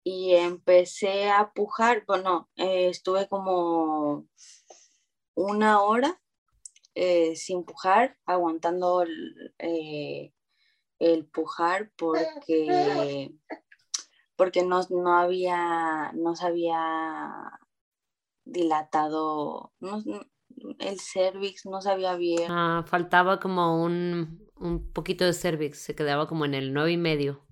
[0.03, 4.27] Y empecé a pujar, bueno, eh, estuve como
[5.33, 6.21] una hora
[6.93, 9.03] eh, sin pujar, aguantando
[9.57, 10.34] eh,
[11.05, 13.31] el pujar porque
[14.35, 17.59] porque no, no había, no se había
[18.43, 19.71] dilatado,
[20.79, 22.51] el cervix no sabía bien.
[22.51, 26.97] Ah, faltaba como un, un poquito de cervix, se quedaba como en el nueve y
[26.97, 27.45] medio.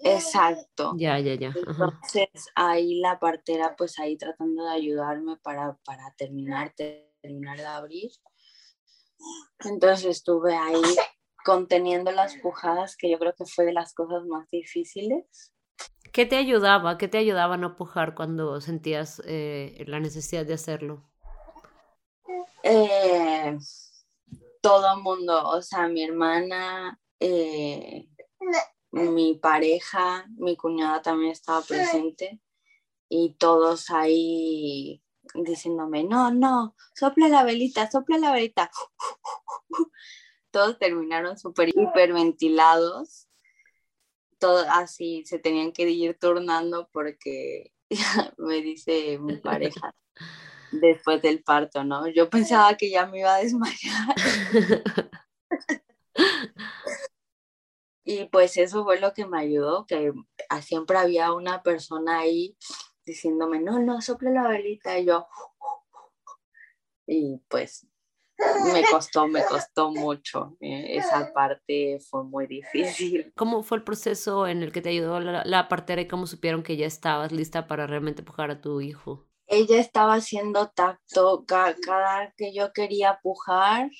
[0.00, 0.94] Exacto.
[0.96, 1.54] Ya, ya, ya.
[1.54, 6.74] Entonces ahí la partera, pues ahí tratando de ayudarme para, para terminar,
[7.22, 8.10] terminar de abrir.
[9.60, 10.82] Entonces estuve ahí
[11.44, 15.52] conteniendo las pujadas, que yo creo que fue de las cosas más difíciles.
[16.12, 16.98] ¿Qué te ayudaba?
[16.98, 21.08] ¿Qué te ayudaba a no pujar cuando sentías eh, la necesidad de hacerlo?
[22.62, 23.56] Eh,
[24.60, 28.08] todo mundo, o sea, mi hermana, eh,
[28.90, 32.40] mi pareja, mi cuñada también estaba presente
[33.08, 35.02] y todos ahí
[35.34, 38.70] diciéndome, no, no, sopla la velita, sopla la velita.
[40.50, 43.28] Todos terminaron súper hiperventilados.
[44.38, 47.72] Todo así se tenían que ir turnando porque
[48.38, 49.94] me dice mi pareja
[50.72, 52.08] después del parto, ¿no?
[52.08, 54.14] Yo pensaba que ya me iba a desmayar.
[58.04, 60.12] y pues eso fue lo que me ayudó, que
[60.62, 62.56] siempre había una persona ahí
[63.04, 64.98] diciéndome, no, no, sople la velita.
[64.98, 65.26] Y yo,
[67.06, 67.86] y pues
[68.72, 70.56] me costó, me costó mucho.
[70.60, 73.32] Eh, esa parte fue muy difícil.
[73.36, 76.76] ¿Cómo fue el proceso en el que te ayudó la, partera y cómo supieron que
[76.76, 79.26] ya estabas lista para realmente pujar a tu hijo?
[79.46, 83.90] Ella estaba haciendo tacto cada, que yo quería pujar,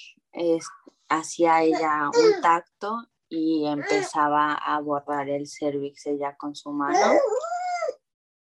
[1.09, 7.15] hacía ella un tacto y empezaba a borrar el cervix ella con su mano.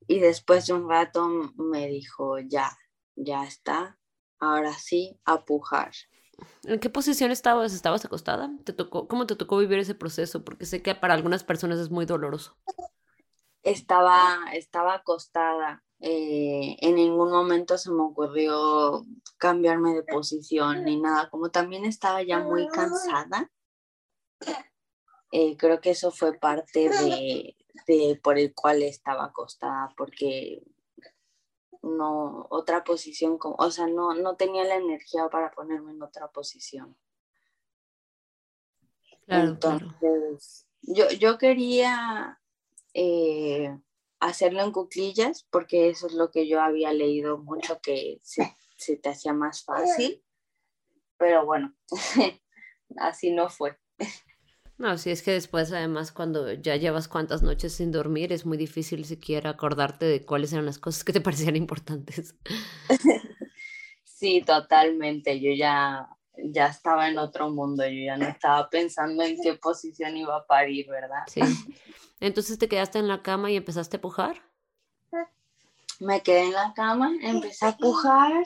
[0.07, 2.71] Y después de un rato me dijo, ya,
[3.15, 3.96] ya está,
[4.39, 5.91] ahora sí, a pujar.
[6.63, 7.73] ¿En qué posición estabas?
[7.73, 8.51] ¿Estabas acostada?
[8.63, 10.43] ¿Te tocó, ¿Cómo te tocó vivir ese proceso?
[10.43, 12.55] Porque sé que para algunas personas es muy doloroso.
[13.63, 15.83] Estaba, estaba acostada.
[15.99, 19.03] Eh, en ningún momento se me ocurrió
[19.37, 21.29] cambiarme de posición ni nada.
[21.29, 23.49] Como también estaba ya muy cansada,
[25.31, 26.89] eh, creo que eso fue parte
[27.87, 30.61] de, por el cual estaba acostada, porque
[31.87, 36.97] no, otra posición, o sea, no, no tenía la energía para ponerme en otra posición.
[39.27, 42.39] Entonces, Yo, yo quería
[42.93, 43.77] eh,
[44.19, 48.95] hacerlo en cuclillas porque eso es lo que yo había leído mucho que se, se
[48.97, 50.23] te hacía más fácil,
[51.17, 51.75] pero bueno,
[52.97, 53.77] así no fue.
[54.77, 58.57] No, sí, es que después, además, cuando ya llevas cuantas noches sin dormir, es muy
[58.57, 62.35] difícil siquiera acordarte de cuáles eran las cosas que te parecían importantes.
[64.17, 65.39] Sí, totalmente.
[65.39, 70.17] Yo ya, ya estaba en otro mundo, yo ya no estaba pensando en qué posición
[70.17, 71.19] iba a parir, ¿verdad?
[71.27, 71.41] Sí.
[72.19, 74.41] Entonces te quedaste en la cama y empezaste a pujar.
[75.99, 78.43] Me quedé en la cama, empecé a pujar.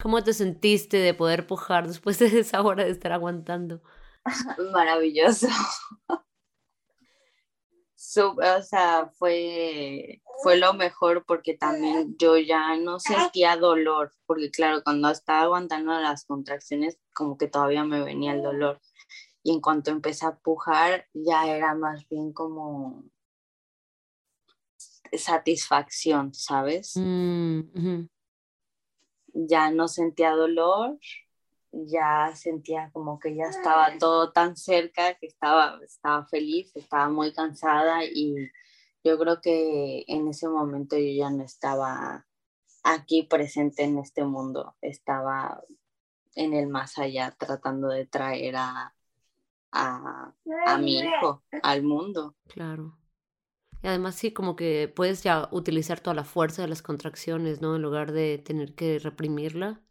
[0.00, 3.82] ¿Cómo te sentiste de poder pujar después de esa hora de estar aguantando?
[4.72, 5.48] maravilloso.
[8.16, 14.82] o sea, fue, fue lo mejor porque también yo ya no sentía dolor, porque claro,
[14.84, 18.80] cuando estaba aguantando las contracciones, como que todavía me venía el dolor.
[19.42, 23.04] Y en cuanto empecé a pujar, ya era más bien como
[25.12, 26.92] satisfacción, ¿sabes?
[26.96, 28.06] Mm,
[29.34, 30.98] ya no sentía dolor,
[31.86, 37.32] ya sentía como que ya estaba todo tan cerca que estaba, estaba feliz, estaba muy
[37.32, 38.50] cansada y
[39.02, 42.26] yo creo que en ese momento yo ya no estaba
[42.82, 45.62] aquí presente en este mundo, estaba
[46.34, 48.94] en el más allá tratando de traer a,
[49.72, 50.34] a,
[50.66, 52.36] a mi hijo al mundo.
[52.48, 52.98] Claro.
[53.82, 57.76] Y además sí, como que puedes ya utilizar toda la fuerza de las contracciones, ¿no?
[57.76, 59.83] En lugar de tener que reprimirla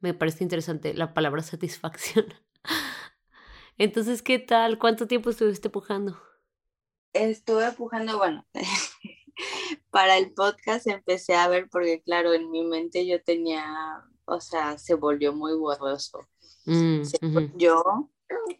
[0.00, 2.26] me parece interesante la palabra satisfacción.
[3.78, 4.78] Entonces, ¿qué tal?
[4.78, 6.18] ¿Cuánto tiempo estuviste pujando?
[7.12, 8.46] Estuve pujando, bueno,
[9.90, 13.64] para el podcast empecé a ver porque claro, en mi mente yo tenía,
[14.26, 16.20] o sea, se volvió muy borroso.
[16.66, 17.02] Mm,
[17.56, 18.10] yo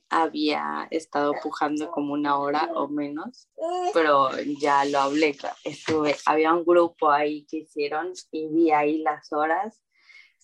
[0.08, 3.48] había estado pujando como una hora o menos,
[3.92, 9.32] pero ya lo hablé, estuve, había un grupo ahí que hicieron y vi ahí las
[9.32, 9.80] horas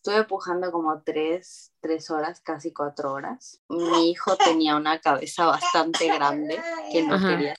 [0.04, 3.62] Estuve pujando como tres, tres horas, casi cuatro horas.
[3.68, 6.60] Mi hijo tenía una cabeza bastante grande
[6.90, 7.54] que no quería.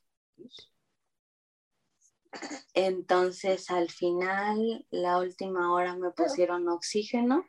[2.73, 7.45] Entonces al final, la última hora me pusieron oxígeno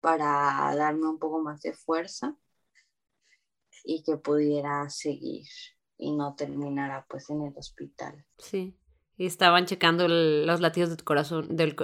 [0.00, 2.36] para darme un poco más de fuerza
[3.82, 5.48] y que pudiera seguir
[5.96, 8.24] y no terminara pues en el hospital.
[8.38, 8.78] Sí.
[9.18, 11.74] Y estaban checando los latidos de tu corazón, del,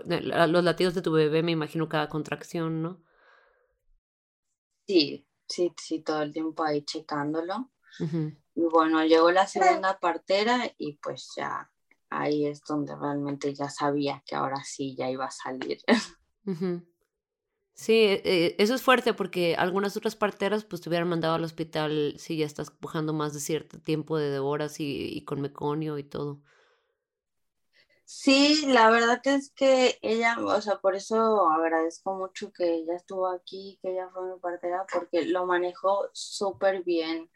[0.49, 3.03] los latidos de tu bebé, me imagino, cada contracción, ¿no?
[4.87, 7.71] Sí, sí, sí, todo el tiempo ahí checándolo.
[8.55, 11.71] Y bueno, llegó la segunda partera y pues ya
[12.11, 15.79] ahí es donde realmente ya sabía que ahora sí ya iba a salir.
[17.75, 21.45] Sí, e, e, eso es fuerte porque algunas otras parteras pues te hubieran mandado al
[21.45, 25.97] hospital si ya estás pujando más de cierto tiempo de horas y, y con meconio
[25.99, 26.43] y todo.
[28.15, 33.27] Sí, la verdad es que ella, o sea, por eso agradezco mucho que ella estuvo
[33.27, 37.31] aquí, que ella fue mi partera, porque lo manejó súper bien.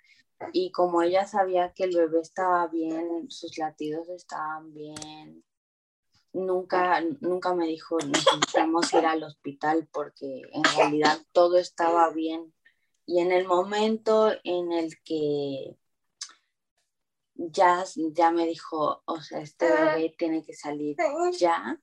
[0.53, 5.43] Y como ella sabía que el bebé estaba bien, sus latidos estaban bien,
[6.35, 12.53] nunca, nunca me dijo necesitamos ir al hospital porque en realidad todo estaba bien.
[13.07, 15.79] Y en el momento en el que
[17.37, 20.97] ya, ya me dijo, o sea, este bebé tiene que salir
[21.39, 21.79] ya,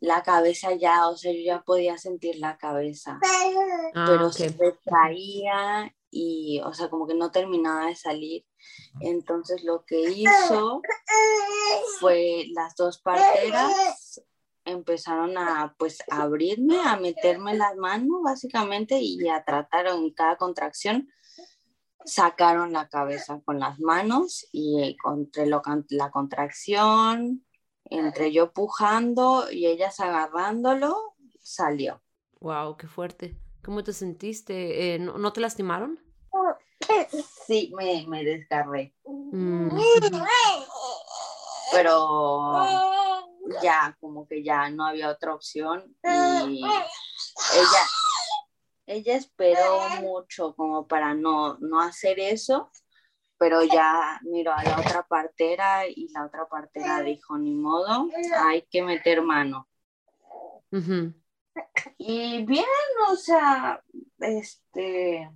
[0.00, 3.18] la cabeza ya, o sea, yo ya podía sentir la cabeza,
[3.94, 8.44] ah, pero se caía y, o sea, como que no terminaba de salir.
[9.00, 10.80] Entonces lo que hizo
[12.00, 14.22] fue las dos parteras
[14.64, 21.08] empezaron a pues abrirme, a meterme las manos básicamente y a tratar en cada contracción
[22.04, 27.44] sacaron la cabeza con las manos y entre la contracción,
[27.84, 32.02] entre yo pujando y ellas agarrándolo, salió.
[32.40, 33.38] Wow, qué fuerte.
[33.64, 34.94] ¿Cómo te sentiste?
[34.94, 35.98] Eh, ¿no, te lastimaron?
[37.46, 38.94] Sí, me, me desgarré.
[39.06, 39.70] Mm.
[41.72, 42.64] Pero
[43.62, 47.84] ya, como que ya no había otra opción y ella,
[48.86, 52.70] ella esperó mucho como para no, no hacer eso,
[53.38, 58.62] pero ya miró a la otra partera y la otra partera dijo, ni modo, hay
[58.62, 59.68] que meter mano.
[61.98, 62.64] Y bien,
[63.10, 63.82] o sea,
[64.18, 65.30] este,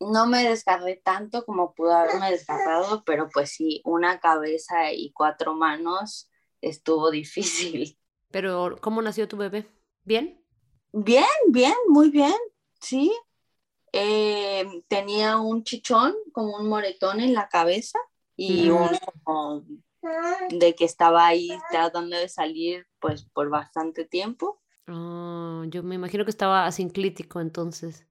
[0.00, 5.54] no me desgarré tanto como pudo haberme desgarrado, pero pues sí, una cabeza y cuatro
[5.54, 7.98] manos estuvo difícil.
[8.30, 9.66] Pero, ¿cómo nació tu bebé?
[10.04, 10.39] ¿Bien?
[10.92, 12.34] Bien, bien, muy bien,
[12.80, 13.12] sí.
[13.92, 17.98] Eh, tenía un chichón, como un moretón en la cabeza
[18.36, 18.88] y un
[20.50, 24.60] de que estaba ahí tratando de salir pues por bastante tiempo.
[24.88, 28.06] Oh, yo me imagino que estaba asinclítico entonces,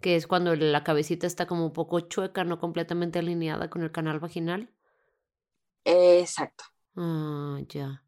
[0.00, 3.92] que es cuando la cabecita está como un poco chueca, no completamente alineada con el
[3.92, 4.70] canal vaginal.
[5.84, 6.64] exacto.
[6.96, 8.03] Ah, ya.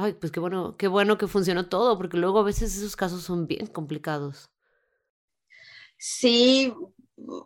[0.00, 3.22] Ay, pues qué bueno, qué bueno que funcionó todo, porque luego a veces esos casos
[3.22, 4.48] son bien complicados.
[5.98, 6.72] Sí,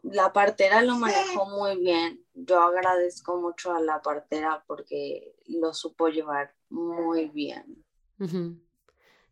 [0.02, 2.22] la partera lo manejó muy bien.
[2.34, 7.82] Yo agradezco mucho a la partera porque lo supo llevar muy bien.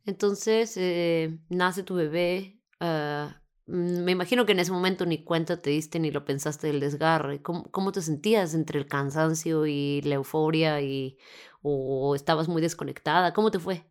[0.06, 2.58] Entonces, eh, nace tu bebé.
[2.80, 3.39] Ah,
[3.70, 7.40] me imagino que en ese momento ni cuenta te diste ni lo pensaste del desgarre.
[7.42, 11.18] ¿Cómo, cómo te sentías entre el cansancio y la euforia y
[11.62, 13.32] o estabas muy desconectada?
[13.32, 13.84] ¿Cómo te fue?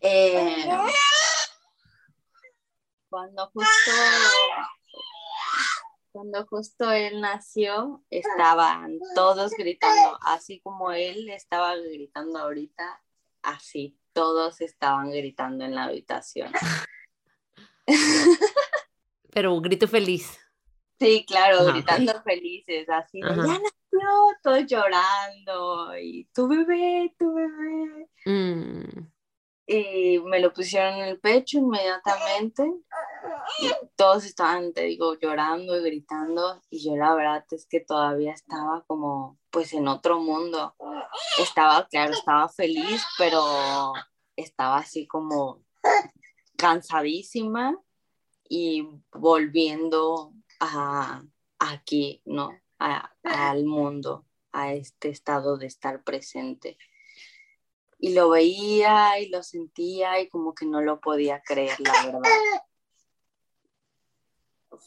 [0.00, 0.68] Eh,
[3.08, 3.90] cuando justo
[6.12, 13.02] cuando justo él nació, estaban todos gritando, así como él estaba gritando ahorita,
[13.42, 16.52] así, todos estaban gritando en la habitación.
[19.32, 20.38] Pero grito feliz.
[20.98, 23.60] Sí, claro, gritando felices, así, ya
[24.42, 28.08] todo llorando y tu bebé, tu bebé.
[28.24, 29.08] Mm.
[29.68, 32.62] Y me lo pusieron en el pecho inmediatamente.
[33.60, 36.62] Y todos estaban, te digo, llorando y gritando.
[36.70, 40.74] Y yo la verdad es que todavía estaba como, pues en otro mundo.
[41.38, 43.92] Estaba, claro, estaba feliz, pero
[44.36, 45.64] estaba así como
[46.56, 47.78] cansadísima
[48.48, 51.22] y volviendo a
[51.58, 52.50] aquí, ¿no?
[52.78, 56.76] al mundo, a este estado de estar presente.
[57.98, 62.20] Y lo veía y lo sentía y como que no lo podía creer, la verdad.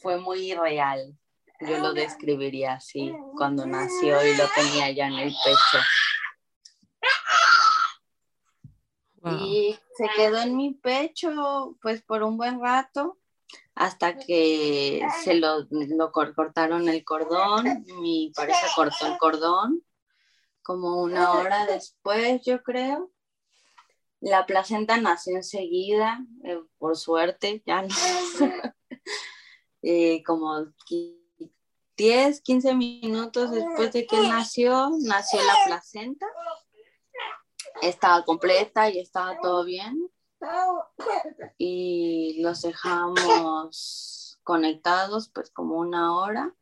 [0.02, 1.18] Fue muy real.
[1.62, 5.80] Yo lo describiría así cuando nació y lo tenía ya en el pecho.
[9.42, 13.18] Y se quedó en mi pecho pues por un buen rato
[13.76, 15.68] hasta que se lo,
[16.14, 19.84] cortaron el cordón, mi pareja cortó el cordón,
[20.62, 23.12] como una hora después, yo creo.
[24.22, 27.90] La placenta nació enseguida, eh, por suerte, ya no.
[29.82, 30.66] Eh, como
[31.96, 36.26] 10, 15 minutos después de que nació, nació la placenta.
[37.82, 40.10] Estaba completa y estaba todo bien
[41.58, 46.56] y los dejamos conectados pues como una hora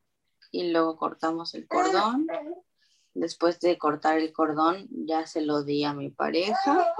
[0.51, 2.27] y luego cortamos el cordón.
[3.13, 6.93] Después de cortar el cordón ya se lo di a mi pareja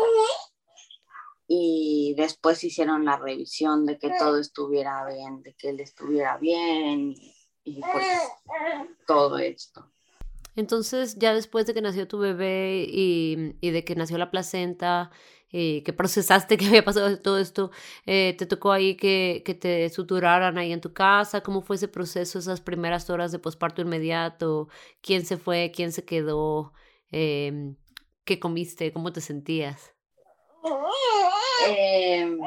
[1.48, 7.16] y después hicieron la revisión de que todo estuviera bien, de que él estuviera bien
[7.64, 8.06] y, pues
[9.06, 9.92] todo esto.
[10.58, 15.12] Entonces, ya después de que nació tu bebé y, y de que nació la placenta,
[15.50, 17.72] y que procesaste que había pasado todo esto,
[18.06, 21.88] eh, te tocó ahí que, que, te suturaran ahí en tu casa, ¿cómo fue ese
[21.88, 24.68] proceso, esas primeras horas de posparto inmediato?
[25.02, 25.72] ¿Quién se fue?
[25.74, 26.74] ¿Quién se quedó?
[27.12, 27.76] Eh,
[28.26, 28.92] ¿Qué comiste?
[28.92, 29.94] ¿Cómo te sentías?
[31.70, 32.38] Eh,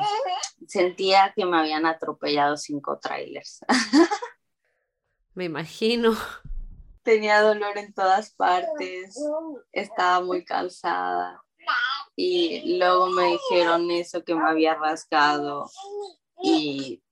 [0.67, 3.61] sentía que me habían atropellado cinco trailers.
[5.35, 6.15] me imagino.
[7.03, 9.19] Tenía dolor en todas partes,
[9.73, 11.43] estaba muy cansada.
[12.17, 15.71] Y luego me dijeron eso que me había rasgado
[16.43, 17.03] y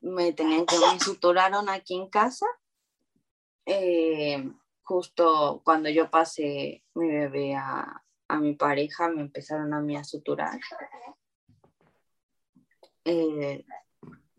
[0.00, 2.46] me tenían que me suturaron aquí en casa
[3.66, 4.52] eh,
[4.82, 10.02] justo cuando yo pasé mi bebé a, a, mi pareja me empezaron a mí a
[10.02, 10.58] suturar.
[13.04, 13.64] Eh,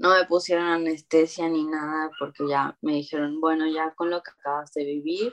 [0.02, 4.32] no me pusieron anestesia ni nada porque ya me dijeron bueno ya con lo que
[4.32, 5.32] acabas de vivir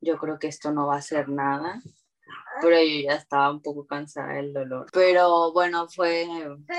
[0.00, 1.82] yo creo que esto no va a ser nada
[2.60, 4.86] pero yo ya estaba un poco cansada del dolor.
[4.92, 6.26] Pero bueno, fue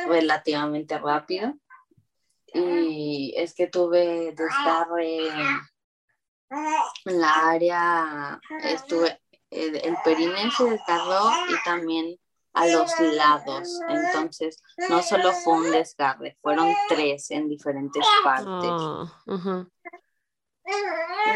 [0.08, 1.54] relativamente rápido.
[2.54, 5.28] Y es que tuve desgarre
[7.06, 9.20] en la área, estuve,
[9.50, 12.18] el, el perineo se desgarró y también
[12.56, 13.80] a los lados.
[13.90, 18.72] Entonces, no solo fue un desgarre, fueron tres en diferentes partes.
[18.72, 19.68] Ah,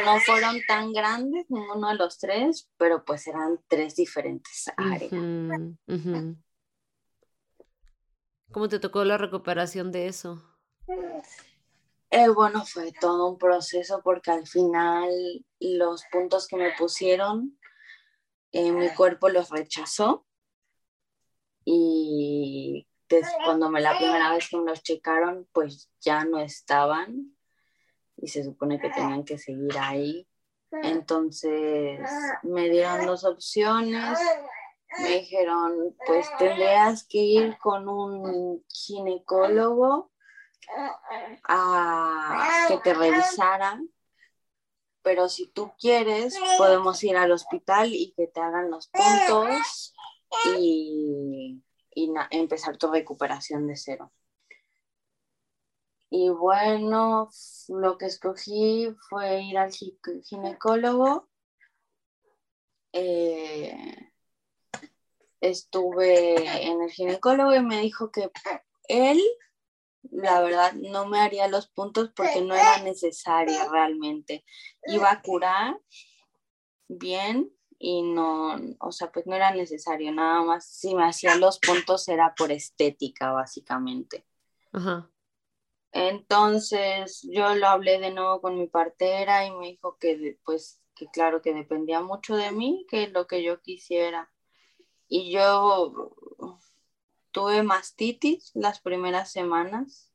[0.06, 5.12] no fueron tan grandes ninguno de los tres, pero pues eran tres diferentes áreas.
[8.52, 10.42] ¿Cómo te tocó la recuperación de eso?
[12.12, 15.12] Eh, bueno, fue todo un proceso porque al final
[15.60, 17.60] los puntos que me pusieron,
[18.52, 20.26] eh, mi cuerpo los rechazó
[21.72, 22.88] y
[23.46, 27.38] cuando me la primera vez que me los checaron, pues ya no estaban
[28.18, 30.28] y se supone que tenían que seguir ahí.
[30.72, 32.00] Entonces
[32.42, 34.18] me dieron dos opciones.
[35.00, 40.12] Me dijeron, pues tendrías que ir con un ginecólogo
[41.48, 43.90] a que te revisaran.
[45.04, 49.94] Pero si tú quieres, podemos ir al hospital y que te hagan los puntos
[50.58, 51.62] y,
[51.96, 54.12] y empezar tu recuperación de cero.
[56.10, 57.30] Y bueno,
[57.68, 61.30] lo que escogí fue ir al ginecólogo.
[62.92, 63.78] Eh,
[65.40, 68.32] estuve en el ginecólogo y me dijo que
[68.88, 69.22] él,
[70.02, 74.44] la verdad, no me haría los puntos porque no era necesario realmente.
[74.88, 75.80] Iba a curar
[76.88, 81.60] bien y no, o sea, pues no era necesario, nada más si me hacía los
[81.60, 84.26] puntos era por estética, básicamente.
[84.74, 85.10] Ajá.
[85.92, 91.08] Entonces yo lo hablé de nuevo con mi partera y me dijo que pues que
[91.08, 94.30] claro que dependía mucho de mí, que lo que yo quisiera.
[95.08, 96.14] Y yo
[97.32, 100.14] tuve mastitis las primeras semanas,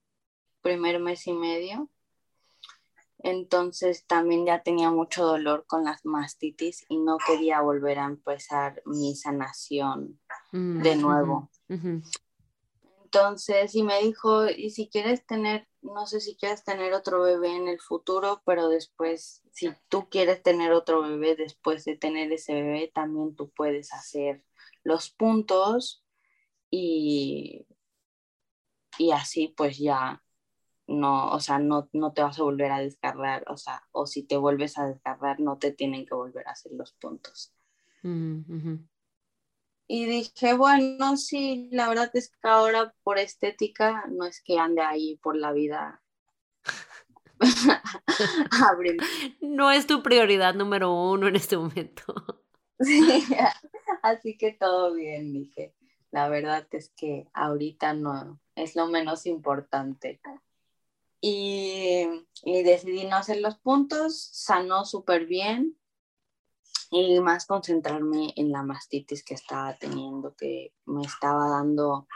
[0.60, 1.88] primer mes y medio.
[3.24, 8.82] Entonces también ya tenía mucho dolor con las mastitis y no quería volver a empezar
[8.84, 10.20] mi sanación
[10.52, 11.50] mm, de nuevo.
[13.02, 17.56] Entonces, y me dijo, y si quieres tener, no sé si quieres tener otro bebé
[17.56, 22.52] en el futuro, pero después, si tú quieres tener otro bebé después de tener ese
[22.52, 24.44] bebé, también tú puedes hacer
[24.82, 26.04] los puntos
[26.70, 27.66] y,
[28.98, 30.23] y así pues ya
[30.86, 34.22] no, o sea, no, no te vas a volver a descargar, o sea, o si
[34.22, 37.52] te vuelves a descargar, no te tienen que volver a hacer los puntos.
[39.86, 44.82] Y dije, bueno, sí, la verdad es que ahora por estética no es que ande
[44.82, 46.02] ahí por la vida.
[49.40, 52.42] no es tu prioridad número uno en este momento.
[52.80, 53.24] sí,
[54.02, 55.74] así que todo bien, dije.
[56.10, 60.20] La verdad es que ahorita no es lo menos importante.
[61.26, 62.06] Y,
[62.42, 65.74] y decidí no hacer los puntos, sanó súper bien,
[66.90, 72.08] y más concentrarme en la mastitis que estaba teniendo, que me estaba dando,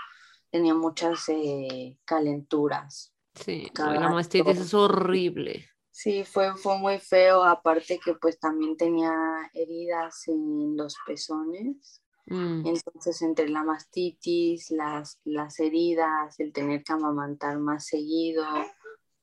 [0.51, 3.15] tenía muchas eh, calenturas.
[3.35, 5.67] Sí, la mastitis es horrible.
[5.91, 9.11] Sí, fue, fue muy feo, aparte que pues también tenía
[9.55, 12.03] heridas en los pezones.
[12.27, 12.67] Mm.
[12.67, 18.45] Entonces, entre la mastitis, las, las heridas, el tener que amamantar más seguido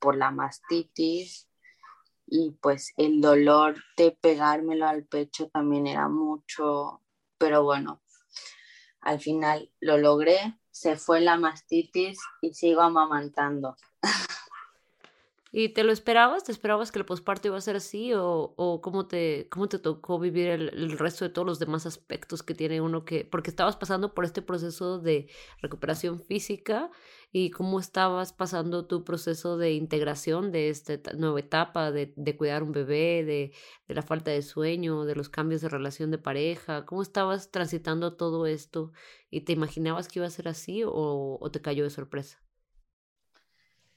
[0.06, 1.48] por la mastitis,
[2.28, 7.02] y pues el dolor de pegármelo al pecho también era mucho,
[7.38, 8.00] pero bueno,
[9.00, 13.74] al final lo logré, se fue la mastitis y sigo amamantando.
[15.58, 16.44] ¿Y te lo esperabas?
[16.44, 18.12] ¿Te esperabas que el posparto iba a ser así?
[18.12, 21.86] ¿O, o cómo, te, cómo te tocó vivir el, el, resto de todos los demás
[21.86, 23.24] aspectos que tiene uno que...
[23.24, 25.30] Porque estabas pasando por este proceso de
[25.62, 26.90] recuperación física
[27.32, 32.62] y cómo estabas pasando tu proceso de integración de esta nueva etapa, de, de cuidar
[32.62, 33.52] un bebé, de,
[33.88, 36.86] de, la falta de sueño, de los cambios de relación de pareja.
[36.86, 38.92] ¿Cómo estabas transitando todo esto?
[39.30, 42.40] ¿Y te imaginabas que iba a ser así o, o te cayó de sorpresa?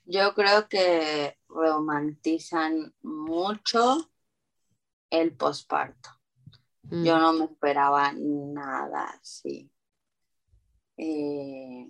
[0.05, 4.09] Yo creo que romantizan mucho
[5.09, 6.09] el posparto.
[6.83, 7.03] Mm.
[7.03, 9.71] Yo no me esperaba nada así.
[10.97, 11.87] Eh,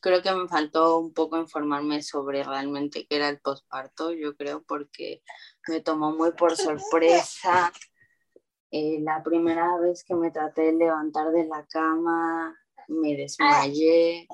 [0.00, 4.62] creo que me faltó un poco informarme sobre realmente qué era el posparto, yo creo,
[4.62, 5.22] porque
[5.68, 7.72] me tomó muy por sorpresa.
[8.70, 12.54] Eh, la primera vez que me traté de levantar de la cama,
[12.88, 14.28] me desmayé,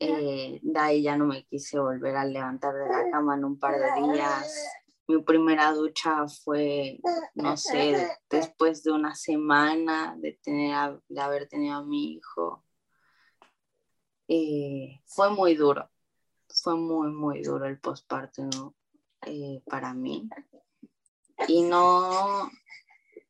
[0.00, 3.58] eh, de ahí ya no me quise volver a levantar de la cama en un
[3.58, 4.70] par de días.
[5.06, 6.98] Mi primera ducha fue,
[7.34, 12.64] no sé, después de una semana de, tener de haber tenido a mi hijo.
[14.28, 15.90] Eh, fue muy duro,
[16.48, 18.74] fue muy, muy duro el posparto
[19.22, 20.28] eh, para mí.
[21.48, 22.50] Y no,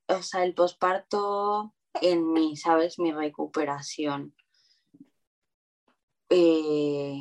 [0.06, 2.98] o sea, el posparto en mí, ¿sabes?
[2.98, 4.34] Mi recuperación
[6.28, 7.18] eh,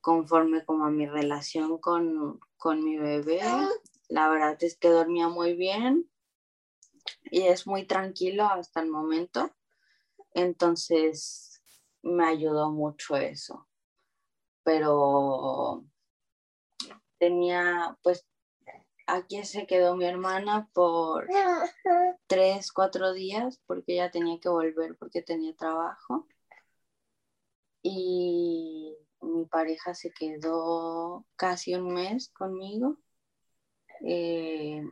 [0.00, 3.40] conforme como a mi relación con, con mi bebé.
[4.08, 6.10] La verdad es que dormía muy bien
[7.24, 9.50] y es muy tranquilo hasta el momento.
[10.32, 11.47] Entonces
[12.02, 13.68] me ayudó mucho eso.
[14.62, 15.84] Pero
[17.18, 18.26] tenía, pues,
[19.06, 21.26] aquí se quedó mi hermana por
[22.26, 26.26] tres, cuatro días porque ella tenía que volver porque tenía trabajo
[27.82, 32.98] y mi pareja se quedó casi un mes conmigo.
[34.04, 34.82] Eh,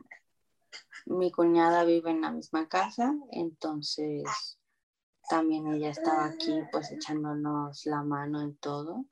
[1.05, 4.59] mi cuñada vive en la misma casa, entonces
[5.27, 9.05] también ella estaba aquí pues echándonos la mano en todo.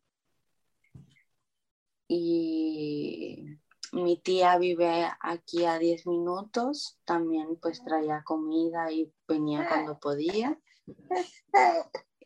[2.08, 3.58] Y
[3.92, 10.60] mi tía vive aquí a 10 minutos, también pues traía comida y venía cuando podía.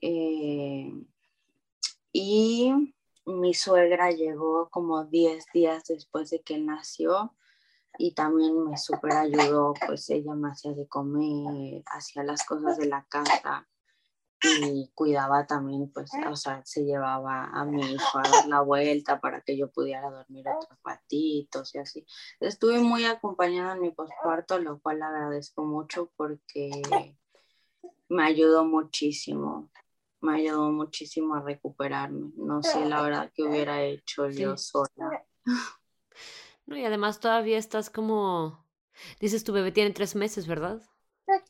[0.01, 0.93] Eh,
[2.13, 7.35] y mi suegra llegó como 10 días después de que nació
[7.97, 12.85] y también me super ayudó, pues ella me hacía de comer, hacía las cosas de
[12.85, 13.67] la casa
[14.41, 19.19] y cuidaba también, pues, o sea, se llevaba a mi hijo a dar la vuelta
[19.19, 22.05] para que yo pudiera dormir otros ratitos y así.
[22.39, 26.71] Estuve muy acompañada en mi posparto, lo cual agradezco mucho porque
[28.07, 29.69] me ayudó muchísimo
[30.21, 32.31] me ayudó muchísimo a recuperarme.
[32.35, 35.25] No sé la verdad que hubiera hecho yo sola.
[36.65, 38.63] No, y además todavía estás como,
[39.19, 40.79] dices tu bebé tiene tres meses, ¿verdad?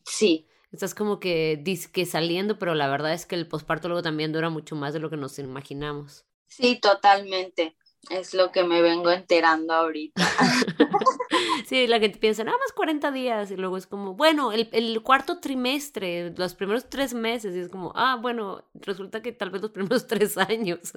[0.06, 0.48] Sí.
[0.72, 4.49] Estás como que, que saliendo, pero la verdad es que el posparto luego también dura
[4.49, 6.26] mucho más de lo que nos imaginamos.
[6.47, 7.76] Sí, totalmente.
[8.09, 10.22] Es lo que me vengo enterando ahorita.
[11.65, 15.01] sí, la gente piensa, nada más 40 días, y luego es como, bueno, el, el,
[15.03, 19.61] cuarto trimestre, los primeros tres meses, y es como, ah, bueno, resulta que tal vez
[19.61, 20.93] los primeros tres años.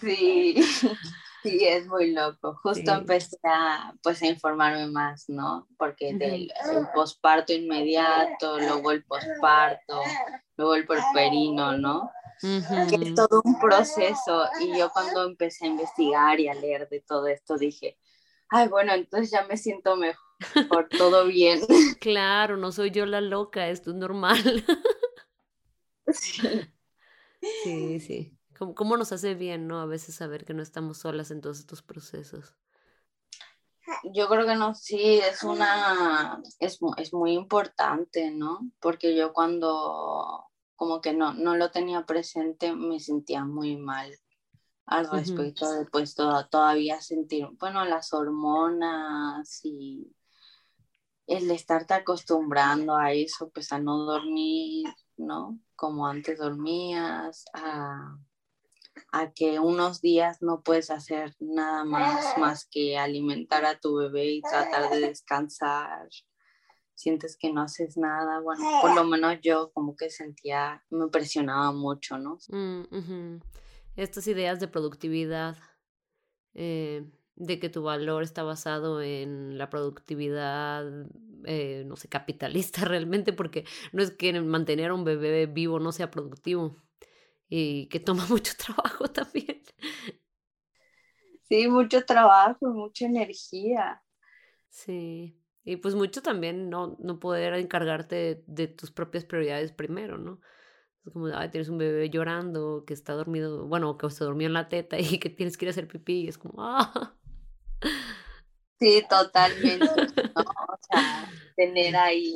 [0.00, 0.56] sí,
[1.50, 2.58] sí, es muy loco.
[2.62, 5.66] Justo empecé a, pues, a informarme más, ¿no?
[5.76, 6.50] Porque del
[6.94, 10.00] posparto inmediato, luego el posparto,
[10.56, 12.10] luego el porperino, ¿no?
[12.40, 14.44] que es todo un proceso.
[14.60, 17.98] Y yo cuando empecé a investigar y a leer de todo esto dije,
[18.50, 20.26] ay, bueno, entonces ya me siento mejor,
[20.98, 21.60] todo bien.
[22.00, 24.64] Claro, no soy yo la loca, esto es normal.
[27.62, 28.37] Sí, sí.
[28.58, 29.80] ¿Cómo, nos hace bien, no?
[29.80, 32.54] A veces saber que no estamos solas en todos estos procesos.
[34.12, 38.70] Yo creo que no, sí, es una, es, es muy importante, ¿no?
[38.80, 40.44] Porque yo cuando
[40.76, 44.16] como que no, no lo tenía presente, me sentía muy mal
[44.86, 50.14] al respecto de pues todavía sentir, bueno, las hormonas y
[51.26, 54.86] el estarte acostumbrando a eso, pues a no dormir,
[55.16, 55.58] ¿no?
[55.76, 58.16] Como antes dormías, a,
[59.12, 64.26] a que unos días no puedes hacer nada más más que alimentar a tu bebé
[64.26, 66.08] y tratar de descansar.
[66.94, 71.72] Sientes que no haces nada, bueno, por lo menos yo como que sentía, me presionaba
[71.72, 72.38] mucho, ¿no?
[72.48, 73.38] Mm,
[73.94, 75.56] Estas ideas de productividad,
[76.54, 77.04] eh,
[77.36, 80.84] de que tu valor está basado en la productividad
[81.44, 85.92] eh, no sé, capitalista realmente, porque no es que mantener a un bebé vivo no
[85.92, 86.76] sea productivo
[87.48, 89.62] y que toma mucho trabajo también.
[91.48, 94.02] Sí, mucho trabajo, mucha energía.
[94.68, 100.40] Sí, y pues mucho también no, no poder encargarte de, tus propias prioridades primero, ¿no?
[101.04, 104.52] Es como, ay, tienes un bebé llorando que está dormido, bueno, que se durmió en
[104.52, 107.14] la teta y que tienes que ir a hacer pipí, y es como, ah.
[108.78, 109.86] Sí, totalmente.
[110.34, 112.34] O sea, tener ahí,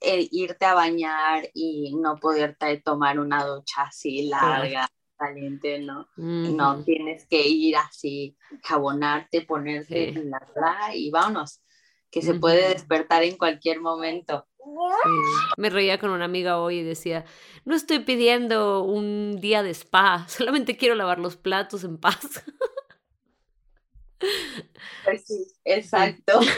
[0.00, 4.88] irte a bañar y no poderte tomar una ducha así larga
[5.18, 6.08] caliente, ¿no?
[6.16, 11.60] No tienes que ir así, jabonarte, ponerte en la playa y vámonos,
[12.10, 14.46] que se puede despertar en cualquier momento.
[15.56, 17.24] Me reía con una amiga hoy y decía,
[17.64, 22.44] no estoy pidiendo un día de spa, solamente quiero lavar los platos en paz.
[25.04, 26.40] Pues sí, exacto.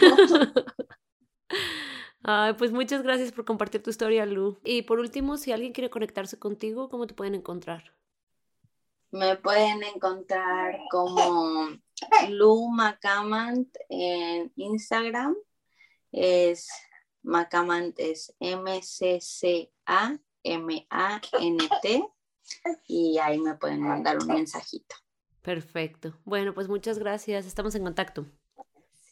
[2.22, 4.58] Ay, pues muchas gracias por compartir tu historia, Lu.
[4.64, 7.94] Y por último, si alguien quiere conectarse contigo, ¿cómo te pueden encontrar?
[9.10, 11.70] Me pueden encontrar como
[12.30, 15.34] Lu Macamant en Instagram.
[16.12, 16.68] Es
[17.22, 19.68] Macamant es M-C-C-A-M-A-N-T.
[22.86, 24.96] Y ahí me pueden mandar un mensajito.
[25.42, 26.18] Perfecto.
[26.24, 27.46] Bueno, pues muchas gracias.
[27.46, 28.26] Estamos en contacto.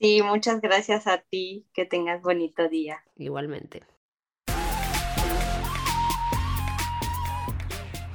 [0.00, 1.66] Sí, muchas gracias a ti.
[1.72, 3.04] Que tengas bonito día.
[3.16, 3.82] Igualmente.